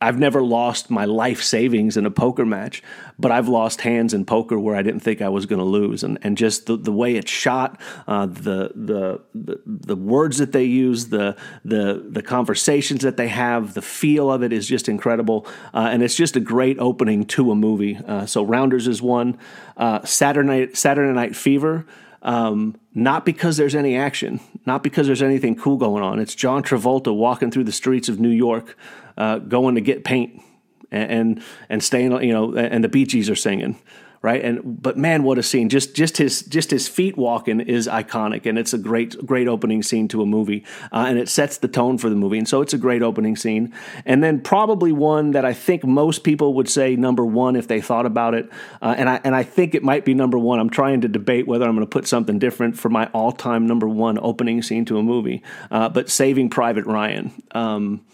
I've 0.04 0.20
never 0.20 0.42
lost 0.44 0.90
my 0.90 1.06
life 1.06 1.42
savings 1.42 1.96
in 1.96 2.06
a 2.06 2.12
poker 2.12 2.46
match, 2.46 2.84
but 3.18 3.32
I've 3.32 3.48
lost 3.48 3.82
hands 3.82 4.14
in 4.14 4.26
poker 4.26 4.60
where 4.60 4.76
I 4.76 4.82
didn't 4.82 5.00
think 5.00 5.22
I 5.22 5.30
was 5.30 5.46
going 5.46 5.60
to 5.60 5.66
lose, 5.66 6.04
and 6.04 6.20
and 6.22 6.38
just 6.38 6.66
the, 6.66 6.76
the 6.76 6.92
way 6.92 7.16
it's 7.16 7.32
shot, 7.32 7.80
uh, 8.08 8.26
the, 8.26 8.72
the 8.76 9.22
the 9.34 9.62
the 9.66 9.96
words 9.96 10.38
that 10.40 10.52
they 10.52 10.66
use, 10.66 11.08
the 11.08 11.38
the 11.64 12.04
the 12.10 12.22
conversations 12.22 13.02
that 13.02 13.16
they 13.16 13.30
have, 13.30 13.74
the 13.74 13.82
feel 13.82 14.30
of 14.30 14.44
it 14.44 14.52
is 14.52 14.68
just 14.68 14.90
incredible, 14.90 15.48
uh, 15.74 15.90
and 15.92 16.04
it's 16.04 16.16
just 16.16 16.36
a 16.36 16.42
great 16.42 16.78
opening 16.80 17.26
to 17.26 17.52
a 17.52 17.56
movie. 17.56 17.98
Uh, 18.06 18.26
so 18.26 18.44
Rounders 18.44 18.88
is 18.88 19.02
one, 19.02 19.38
uh, 19.78 20.04
Saturday 20.04 20.74
Saturday 20.74 21.14
Night 21.14 21.36
Fever. 21.36 21.86
Um, 22.24 22.80
not 22.94 23.26
because 23.26 23.58
there's 23.58 23.76
any 23.76 23.98
action, 23.98 24.40
not 24.66 24.82
because 24.82 25.08
there's 25.08 25.22
anything 25.22 25.56
cool 25.56 25.78
going 25.78 26.04
on. 26.04 26.20
It's 26.20 26.36
John 26.36 26.64
Travolta 26.64 27.14
walking 27.14 27.52
through 27.52 27.66
the 27.66 27.72
streets 27.74 28.08
of 28.08 28.20
New 28.20 28.30
York, 28.30 28.78
uh, 29.18 29.40
going 29.40 29.76
to 29.76 29.82
get 29.82 30.06
paint 30.06 30.42
and, 30.90 31.12
and 31.12 31.44
and 31.70 31.84
staying, 31.84 32.12
you 32.24 32.34
know, 32.34 32.56
and 32.56 32.84
the 32.84 32.88
Bee 32.88 33.06
Gees 33.06 33.30
are 33.30 33.36
singing, 33.36 33.78
right? 34.24 34.44
And 34.44 34.82
but 34.82 34.98
man, 34.98 35.24
what 35.24 35.38
a 35.38 35.44
scene! 35.44 35.70
Just 35.70 35.94
just 35.94 36.18
his 36.18 36.42
just 36.44 36.72
his 36.72 36.88
feet 36.88 37.18
walking 37.18 37.60
is 37.60 37.88
iconic, 37.88 38.48
and 38.48 38.58
it's 38.58 38.74
a 38.74 38.78
great 38.78 39.24
great 39.26 39.48
opening 39.48 39.84
scene 39.84 40.08
to 40.08 40.22
a 40.24 40.26
movie, 40.26 40.66
uh, 40.92 41.06
and 41.08 41.20
it 41.20 41.30
sets 41.30 41.58
the 41.58 41.68
tone 41.68 41.98
for 42.00 42.10
the 42.10 42.16
movie, 42.16 42.38
and 42.40 42.48
so 42.48 42.62
it's 42.62 42.74
a 42.74 42.78
great 42.78 43.04
opening 43.04 43.36
scene. 43.36 43.74
And 44.06 44.24
then 44.24 44.40
probably 44.40 44.94
one 44.94 45.32
that 45.32 45.46
I 45.46 45.54
think 45.54 45.84
most 45.84 46.24
people 46.24 46.54
would 46.56 46.70
say 46.70 46.96
number 46.96 47.26
one 47.26 47.56
if 47.56 47.68
they 47.68 47.82
thought 47.82 48.06
about 48.06 48.34
it, 48.34 48.50
uh, 48.82 48.96
and 48.98 49.10
I 49.10 49.20
and 49.24 49.36
I 49.36 49.44
think 49.44 49.76
it 49.76 49.84
might 49.84 50.06
be 50.06 50.14
number 50.14 50.40
one. 50.40 50.60
I'm 50.60 50.70
trying 50.70 51.02
to 51.02 51.10
debate 51.10 51.46
whether 51.46 51.66
I'm 51.66 51.76
going 51.76 51.86
to 51.86 51.92
put 51.92 52.08
something 52.08 52.40
different 52.40 52.80
for 52.80 52.90
my 52.90 53.08
all 53.08 53.34
time 53.34 53.68
number 53.68 53.90
one 53.90 54.18
opening 54.18 54.64
scene 54.64 54.86
to 54.86 54.98
a 54.98 55.04
movie, 55.04 55.44
uh, 55.70 55.90
but 55.90 56.10
Saving 56.10 56.50
Private 56.50 56.86
Ryan. 56.86 57.32
Um, 57.52 58.06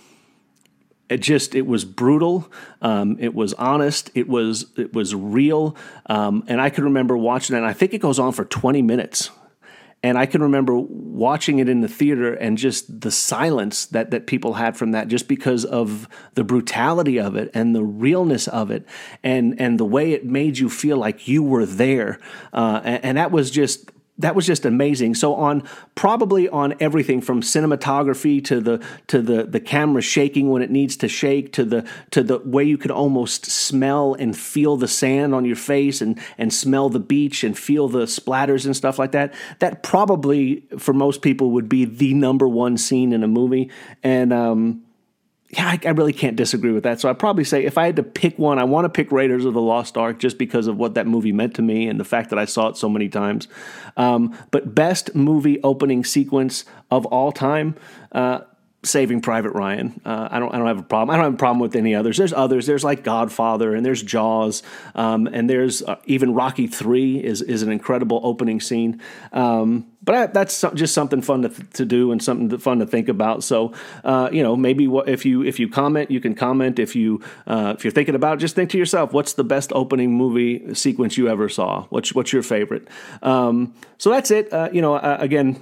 it 1.09 1.17
just 1.17 1.55
it 1.55 1.65
was 1.65 1.85
brutal. 1.85 2.51
Um, 2.81 3.17
it 3.19 3.33
was 3.33 3.53
honest. 3.55 4.11
It 4.13 4.27
was 4.27 4.67
it 4.77 4.93
was 4.93 5.15
real. 5.15 5.75
Um, 6.05 6.43
and 6.47 6.61
i 6.61 6.69
can 6.69 6.83
remember 6.83 7.17
watching 7.17 7.55
it 7.55 7.59
and 7.59 7.67
i 7.67 7.73
think 7.73 7.93
it 7.93 7.99
goes 7.99 8.19
on 8.19 8.31
for 8.31 8.45
20 8.45 8.81
minutes. 8.81 9.31
And 10.01 10.17
i 10.17 10.25
can 10.25 10.41
remember 10.41 10.77
watching 10.77 11.59
it 11.59 11.67
in 11.67 11.81
the 11.81 11.87
theater 11.87 12.33
and 12.33 12.57
just 12.57 13.01
the 13.01 13.11
silence 13.11 13.85
that 13.87 14.11
that 14.11 14.27
people 14.27 14.53
had 14.53 14.77
from 14.77 14.91
that 14.91 15.07
just 15.07 15.27
because 15.27 15.65
of 15.65 16.07
the 16.35 16.43
brutality 16.43 17.19
of 17.19 17.35
it 17.35 17.51
and 17.53 17.75
the 17.75 17.83
realness 17.83 18.47
of 18.47 18.71
it 18.71 18.85
and 19.23 19.59
and 19.59 19.79
the 19.79 19.85
way 19.85 20.13
it 20.13 20.25
made 20.25 20.57
you 20.57 20.69
feel 20.69 20.97
like 20.97 21.27
you 21.27 21.43
were 21.43 21.65
there. 21.65 22.19
Uh, 22.53 22.81
and, 22.83 23.05
and 23.05 23.17
that 23.17 23.31
was 23.31 23.51
just 23.51 23.91
that 24.19 24.35
was 24.35 24.45
just 24.45 24.65
amazing. 24.65 25.15
So 25.15 25.33
on 25.35 25.63
probably 25.95 26.47
on 26.49 26.75
everything 26.79 27.21
from 27.21 27.41
cinematography 27.41 28.43
to 28.45 28.59
the 28.61 28.85
to 29.07 29.21
the 29.21 29.43
the 29.43 29.59
camera 29.59 30.01
shaking 30.01 30.49
when 30.49 30.61
it 30.61 30.69
needs 30.69 30.97
to 30.97 31.07
shake 31.07 31.53
to 31.53 31.65
the 31.65 31.87
to 32.11 32.21
the 32.21 32.39
way 32.39 32.63
you 32.63 32.77
could 32.77 32.91
almost 32.91 33.45
smell 33.45 34.13
and 34.13 34.37
feel 34.37 34.77
the 34.77 34.87
sand 34.87 35.33
on 35.33 35.45
your 35.45 35.55
face 35.55 36.01
and 36.01 36.19
and 36.37 36.53
smell 36.53 36.89
the 36.89 36.99
beach 36.99 37.43
and 37.43 37.57
feel 37.57 37.87
the 37.87 38.03
splatters 38.03 38.65
and 38.65 38.75
stuff 38.75 38.99
like 38.99 39.13
that. 39.13 39.33
That 39.59 39.83
probably 39.83 40.63
for 40.77 40.93
most 40.93 41.21
people 41.21 41.51
would 41.51 41.69
be 41.69 41.85
the 41.85 42.13
number 42.13 42.47
one 42.47 42.77
scene 42.77 43.13
in 43.13 43.23
a 43.23 43.27
movie 43.27 43.71
and 44.03 44.33
um 44.33 44.83
yeah, 45.51 45.67
I, 45.67 45.79
I, 45.83 45.89
really 45.91 46.13
can't 46.13 46.35
disagree 46.35 46.71
with 46.71 46.83
that. 46.83 46.99
So 46.99 47.09
I'd 47.09 47.17
probably 47.17 47.43
say 47.43 47.65
if 47.65 47.77
I 47.77 47.87
had 47.87 47.95
to 47.95 48.03
pick 48.03 48.37
one, 48.37 48.59
I 48.59 48.65
want 48.65 48.85
to 48.85 48.89
pick 48.89 49.11
Raiders 49.11 49.45
of 49.45 49.55
the 49.55 49.61
Lost 49.61 49.97
Ark 49.97 50.19
just 50.19 50.37
because 50.37 50.67
of 50.67 50.77
what 50.77 50.93
that 50.93 51.07
movie 51.07 51.31
meant 51.31 51.55
to 51.55 51.63
me 51.63 51.87
and 51.87 51.99
the 51.99 52.05
fact 52.05 52.29
that 52.29 52.37
I 52.37 52.45
saw 52.45 52.67
it 52.67 52.77
so 52.77 52.87
many 52.87 53.09
times. 53.09 53.47
Um, 53.97 54.37
but 54.51 54.75
best 54.75 55.15
movie 55.15 55.59
opening 55.63 56.03
sequence 56.03 56.65
of 56.91 57.05
all 57.07 57.31
time. 57.31 57.75
Uh, 58.11 58.41
Saving 58.81 59.19
Private 59.19 59.51
Ryan. 59.51 59.99
Uh, 60.05 60.29
I 60.31 60.39
don't. 60.39 60.53
I 60.53 60.57
don't 60.57 60.67
have 60.67 60.79
a 60.79 60.83
problem. 60.83 61.09
I 61.09 61.17
don't 61.17 61.25
have 61.25 61.33
a 61.33 61.37
problem 61.37 61.59
with 61.59 61.75
any 61.75 61.95
others. 61.95 62.15
There's 62.15 62.31
others. 62.31 62.65
There's 62.65 62.83
like 62.83 63.03
Godfather, 63.03 63.75
and 63.75 63.85
there's 63.85 64.01
Jaws, 64.01 64.63
um, 64.95 65.27
and 65.27 65.49
there's 65.49 65.81
uh, 65.81 65.97
even 66.05 66.33
Rocky 66.33 66.65
Three 66.65 67.21
is 67.21 67.41
is 67.41 67.61
an 67.61 67.73
incredible 67.73 68.21
opening 68.23 68.61
scene. 68.61 69.01
Um, 69.33 69.91
but 70.01 70.15
I, 70.15 70.25
that's 70.27 70.63
just 70.75 70.93
something 70.93 71.21
fun 71.21 71.41
to, 71.41 71.49
to 71.49 71.83
do 71.83 72.13
and 72.13 72.23
something 72.23 72.57
fun 72.57 72.79
to 72.79 72.85
think 72.85 73.09
about. 73.09 73.43
So, 73.43 73.73
uh, 74.05 74.29
you 74.31 74.41
know, 74.41 74.55
maybe 74.55 74.87
what, 74.87 75.09
if 75.09 75.25
you 75.25 75.43
if 75.43 75.59
you 75.59 75.67
comment, 75.67 76.09
you 76.09 76.21
can 76.21 76.33
comment. 76.33 76.79
If 76.79 76.95
you 76.95 77.21
uh, 77.47 77.73
if 77.77 77.83
you're 77.83 77.91
thinking 77.91 78.15
about 78.15 78.37
it, 78.37 78.39
just 78.39 78.55
think 78.55 78.69
to 78.69 78.77
yourself, 78.77 79.11
what's 79.11 79.33
the 79.33 79.43
best 79.43 79.73
opening 79.73 80.13
movie 80.13 80.73
sequence 80.73 81.17
you 81.17 81.27
ever 81.27 81.49
saw? 81.49 81.83
What's 81.89 82.15
what's 82.15 82.31
your 82.31 82.43
favorite? 82.43 82.87
Um, 83.21 83.73
so 83.97 84.09
that's 84.09 84.31
it. 84.31 84.53
Uh, 84.53 84.69
you 84.71 84.81
know, 84.81 84.95
uh, 84.95 85.17
again 85.19 85.61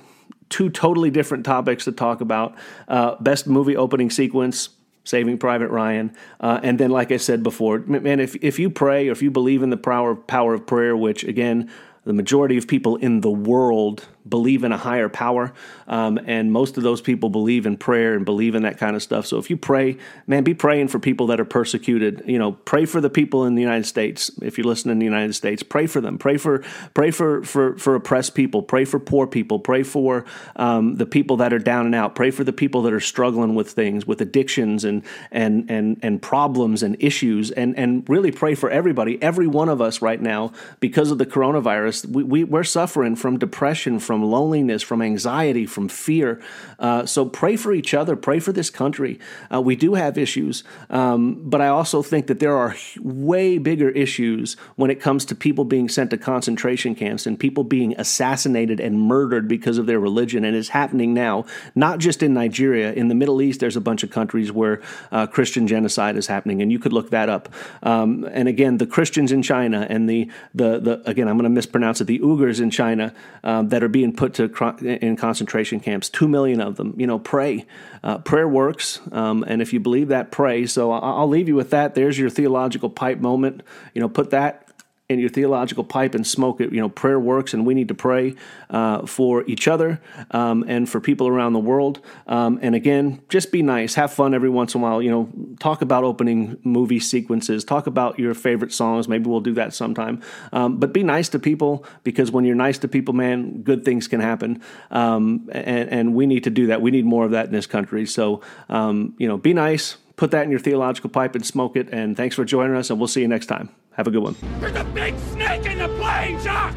two 0.50 0.70
totally 0.70 1.10
different 1.10 1.46
topics 1.46 1.86
to 1.86 1.92
talk 1.92 2.22
about. 2.22 2.56
Uh, 2.88 3.16
best 3.22 3.48
movie 3.48 3.76
opening 3.76 4.10
sequence, 4.10 4.70
Saving 5.04 5.38
Private 5.38 5.70
Ryan, 5.70 6.16
uh, 6.40 6.60
and 6.64 6.80
then, 6.80 6.90
like 6.90 7.12
I 7.12 7.18
said 7.18 7.44
before, 7.44 7.80
man, 7.80 8.20
if 8.20 8.36
if 8.44 8.60
you 8.60 8.70
pray 8.70 9.10
or 9.10 9.12
if 9.12 9.22
you 9.22 9.32
believe 9.32 9.64
in 9.64 9.70
the 9.70 9.78
power 9.78 10.16
power 10.16 10.54
of 10.54 10.68
prayer, 10.68 10.96
which 10.96 11.24
again, 11.24 11.70
the 12.04 12.14
majority 12.14 12.58
of 12.58 12.68
people 12.68 12.96
in 12.98 13.22
the 13.22 13.32
world 13.32 14.08
believe 14.28 14.64
in 14.64 14.72
a 14.72 14.78
higher 14.78 15.10
power. 15.10 15.54
Um, 15.88 16.20
and 16.26 16.52
most 16.52 16.78
of 16.78 16.84
those 16.84 17.02
people 17.02 17.30
believe 17.30 17.66
in 17.66 17.78
prayer 17.78 18.16
and 18.16 18.26
believe 18.26 18.56
in 18.56 18.64
that 18.64 18.78
kind 18.78 18.96
of 18.96 19.04
stuff. 19.04 19.26
So 19.26 19.38
if 19.38 19.50
you 19.50 19.58
pray, 19.58 19.98
man, 20.26 20.44
be 20.44 20.54
praying 20.54 20.90
for 20.90 21.00
people 21.00 21.28
that 21.28 21.40
are 21.40 21.46
persecuted. 21.46 22.24
You 22.26 22.38
know, 22.38 22.52
pray 22.52 22.86
for 22.86 23.02
the 23.02 23.10
people 23.10 23.46
in 23.46 23.56
the 23.56 23.62
United 23.62 23.86
States. 23.86 24.32
If 24.42 24.58
you're 24.58 24.68
listening 24.68 24.94
in 24.94 25.00
the 25.00 25.06
United 25.06 25.34
States, 25.34 25.64
pray 25.64 25.88
for 25.88 26.02
them. 26.02 26.18
Pray 26.18 26.38
for 26.38 26.60
pray 26.94 27.12
for 27.12 27.44
for 27.44 27.78
for 27.78 27.96
oppressed 27.96 28.36
people. 28.36 28.62
Pray 28.62 28.86
for 28.86 29.00
poor 29.00 29.28
people. 29.28 29.60
Pray 29.60 29.84
for 29.84 30.26
um, 30.56 30.96
the 30.96 31.06
people 31.06 31.38
that 31.38 31.54
are 31.54 31.60
down 31.60 31.86
and 31.86 31.96
out. 31.96 32.16
Pray 32.16 32.32
for 32.32 32.44
the 32.44 32.54
people 32.54 32.82
that 32.84 32.94
are 32.94 33.00
struggling 33.00 33.56
with 33.56 33.72
things, 33.72 34.06
with 34.06 34.22
addictions 34.22 34.84
and 34.84 35.04
and 35.32 35.70
and 35.70 36.00
and 36.02 36.22
problems 36.22 36.84
and 36.84 36.96
issues. 37.00 37.52
And 37.52 37.78
and 37.78 38.08
really 38.10 38.32
pray 38.32 38.56
for 38.56 38.70
everybody. 38.70 39.22
Every 39.22 39.48
one 39.48 39.70
of 39.70 39.82
us 39.82 40.02
right 40.02 40.22
now, 40.22 40.52
because 40.80 41.12
of 41.12 41.18
the 41.18 41.26
coronavirus, 41.26 42.06
we, 42.08 42.24
we 42.24 42.44
we're 42.44 42.64
suffering 42.64 43.16
from 43.16 43.38
depression, 43.38 44.00
from 44.00 44.17
from 44.18 44.32
loneliness, 44.32 44.82
from 44.82 45.02
anxiety, 45.02 45.68
from 45.68 45.88
fear. 45.88 46.42
Uh, 46.80 47.06
so 47.06 47.24
pray 47.24 47.56
for 47.56 47.72
each 47.72 47.94
other, 47.94 48.16
pray 48.16 48.40
for 48.40 48.52
this 48.52 48.72
country. 48.72 49.20
Uh, 49.54 49.62
we 49.62 49.76
do 49.76 49.94
have 49.94 50.18
issues, 50.18 50.64
um, 50.90 51.40
but 51.44 51.62
I 51.62 51.68
also 51.68 52.02
think 52.02 52.26
that 52.28 52.40
there 52.40 52.58
are 52.58 52.76
way 53.00 53.60
bigger 53.60 53.90
issues 53.90 54.58
when 54.76 54.90
it 54.90 55.00
comes 55.00 55.24
to 55.26 55.36
people 55.36 55.66
being 55.66 55.88
sent 55.88 56.10
to 56.10 56.18
concentration 56.18 56.96
camps 56.96 57.28
and 57.28 57.40
people 57.40 57.64
being 57.64 57.94
assassinated 58.00 58.80
and 58.80 59.00
murdered 59.00 59.48
because 59.48 59.78
of 59.78 59.86
their 59.86 60.00
religion. 60.00 60.44
And 60.44 60.56
it's 60.56 60.70
happening 60.70 61.14
now, 61.14 61.46
not 61.76 62.00
just 62.00 62.24
in 62.24 62.34
Nigeria. 62.34 62.94
In 62.94 63.10
the 63.10 63.16
Middle 63.16 63.40
East, 63.40 63.60
there's 63.60 63.76
a 63.78 63.82
bunch 63.82 64.02
of 64.04 64.10
countries 64.10 64.52
where 64.52 64.82
uh, 65.12 65.28
Christian 65.28 65.68
genocide 65.68 66.18
is 66.18 66.26
happening, 66.26 66.62
and 66.64 66.72
you 66.72 66.80
could 66.80 66.94
look 66.94 67.12
that 67.12 67.30
up. 67.30 67.54
Um, 67.84 68.28
and 68.32 68.48
again, 68.48 68.78
the 68.78 68.88
Christians 68.88 69.32
in 69.32 69.44
China 69.44 69.86
and 69.88 70.10
the 70.10 70.32
the, 70.56 70.80
the 70.80 71.02
again, 71.06 71.28
I'm 71.28 71.38
going 71.38 71.44
to 71.44 71.50
mispronounce 71.50 72.02
it, 72.02 72.06
the 72.06 72.20
Uyghurs 72.20 72.60
in 72.60 72.72
China 72.72 73.14
um, 73.44 73.70
that 73.70 73.84
are 73.84 73.88
being 73.90 74.07
put 74.14 74.36
to 74.36 74.46
in 74.82 75.16
concentration 75.16 75.80
camps. 75.80 76.10
Two 76.10 76.28
million 76.28 76.62
of 76.62 76.76
them. 76.76 76.94
You 76.98 77.08
know, 77.08 77.20
pray. 77.20 77.66
Uh, 78.04 78.20
prayer 78.20 78.48
works, 78.48 79.00
um, 79.12 79.44
and 79.48 79.62
if 79.62 79.74
you 79.74 79.80
believe 79.80 80.10
that, 80.10 80.32
pray. 80.32 80.66
So 80.66 80.92
I'll 80.92 81.28
leave 81.28 81.48
you 81.48 81.56
with 81.56 81.72
that. 81.72 81.96
There's 81.96 82.18
your 82.18 82.30
theological 82.30 82.90
pipe 82.90 83.20
moment. 83.20 83.64
You 83.94 84.02
know, 84.02 84.10
put 84.10 84.30
that 84.30 84.67
in 85.10 85.20
your 85.20 85.30
theological 85.30 85.86
pipe 85.86 86.14
and 86.14 86.28
smoke 86.28 86.60
it. 86.60 86.74
You 86.74 86.82
know, 86.82 86.90
prayer 86.90 87.20
works, 87.20 87.54
and 87.54 87.66
we 87.66 87.74
need 87.74 87.88
to 87.88 87.94
pray 87.94 88.36
uh, 88.70 89.06
for 89.06 89.46
each 89.46 89.68
other 89.68 90.02
um, 90.32 90.66
and 90.68 90.90
for 90.90 91.00
people 91.00 91.30
around 91.30 91.54
the 91.54 91.60
world. 91.60 92.02
Um, 92.28 92.60
and 92.62 92.76
again, 92.76 93.22
just 93.30 93.52
be 93.52 93.62
nice, 93.62 93.96
have 93.96 94.12
fun 94.12 94.34
every 94.34 94.50
once 94.50 94.76
in 94.76 94.82
a 94.82 94.84
while. 94.84 95.02
You 95.02 95.12
know, 95.12 95.30
talk 95.60 95.82
about 95.82 96.04
opening 96.04 96.58
movie 96.64 97.00
sequences, 97.00 97.64
talk 97.64 97.88
about 97.88 98.20
your 98.20 98.34
favorite 98.34 98.74
songs. 98.74 99.08
Maybe 99.08 99.30
we'll 99.30 99.40
do 99.40 99.54
that 99.54 99.74
sometime. 99.74 100.22
Um, 100.52 100.78
but 100.78 100.92
be 100.92 101.04
nice 101.04 101.30
to 101.30 101.40
people 101.40 101.86
because 102.04 102.30
when 102.30 102.44
you're 102.44 102.56
nice 102.56 102.78
to 102.80 102.90
people, 102.90 103.14
man, 103.14 103.62
good 103.62 103.86
things 103.86 104.10
can 104.10 104.20
happen. 104.20 104.62
Um, 104.92 105.50
and, 105.54 105.90
and, 105.90 106.18
we 106.18 106.26
need 106.26 106.46
to 106.46 106.50
do 106.50 106.68
that. 106.68 106.82
We 106.82 106.90
need 106.90 107.06
more 107.06 107.26
of 107.26 107.32
that 107.32 107.46
in 107.46 107.52
this 107.52 107.68
country. 107.68 108.06
So, 108.06 108.42
um, 108.70 109.14
you 109.18 109.28
know, 109.28 109.38
be 109.38 109.54
nice. 109.54 109.98
Put 110.16 110.32
that 110.32 110.44
in 110.44 110.52
your 110.52 110.60
theological 110.60 111.10
pipe 111.10 111.36
and 111.36 111.46
smoke 111.46 111.76
it. 111.76 111.90
And 111.92 112.18
thanks 112.18 112.36
for 112.36 112.44
joining 112.44 112.76
us, 112.76 112.90
and 112.90 112.98
we'll 113.00 113.08
see 113.08 113.22
you 113.22 113.28
next 113.28 113.46
time. 113.46 113.70
Have 113.98 114.06
a 114.06 114.12
good 114.12 114.22
one. 114.22 114.36
There's 114.60 114.76
a 114.76 114.84
big 114.84 115.18
snake 115.18 115.66
in 115.66 115.80
the 115.80 115.88
plane, 115.88 116.40
Jock! 116.44 116.76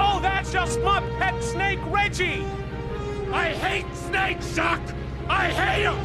Oh, 0.00 0.18
that's 0.20 0.52
just 0.52 0.80
my 0.80 1.00
pet 1.16 1.40
snake, 1.44 1.78
Reggie! 1.86 2.44
I 3.32 3.50
hate 3.50 3.86
snakes, 3.94 4.52
Jock! 4.56 4.80
I 5.28 5.46
hate 5.46 5.84
them! 5.84 5.96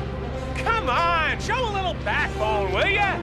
Come 0.58 0.88
on, 0.88 1.40
show 1.42 1.60
a 1.68 1.74
little 1.74 1.96
backbone, 2.06 2.74
will 2.74 2.88
ya? 2.88 3.23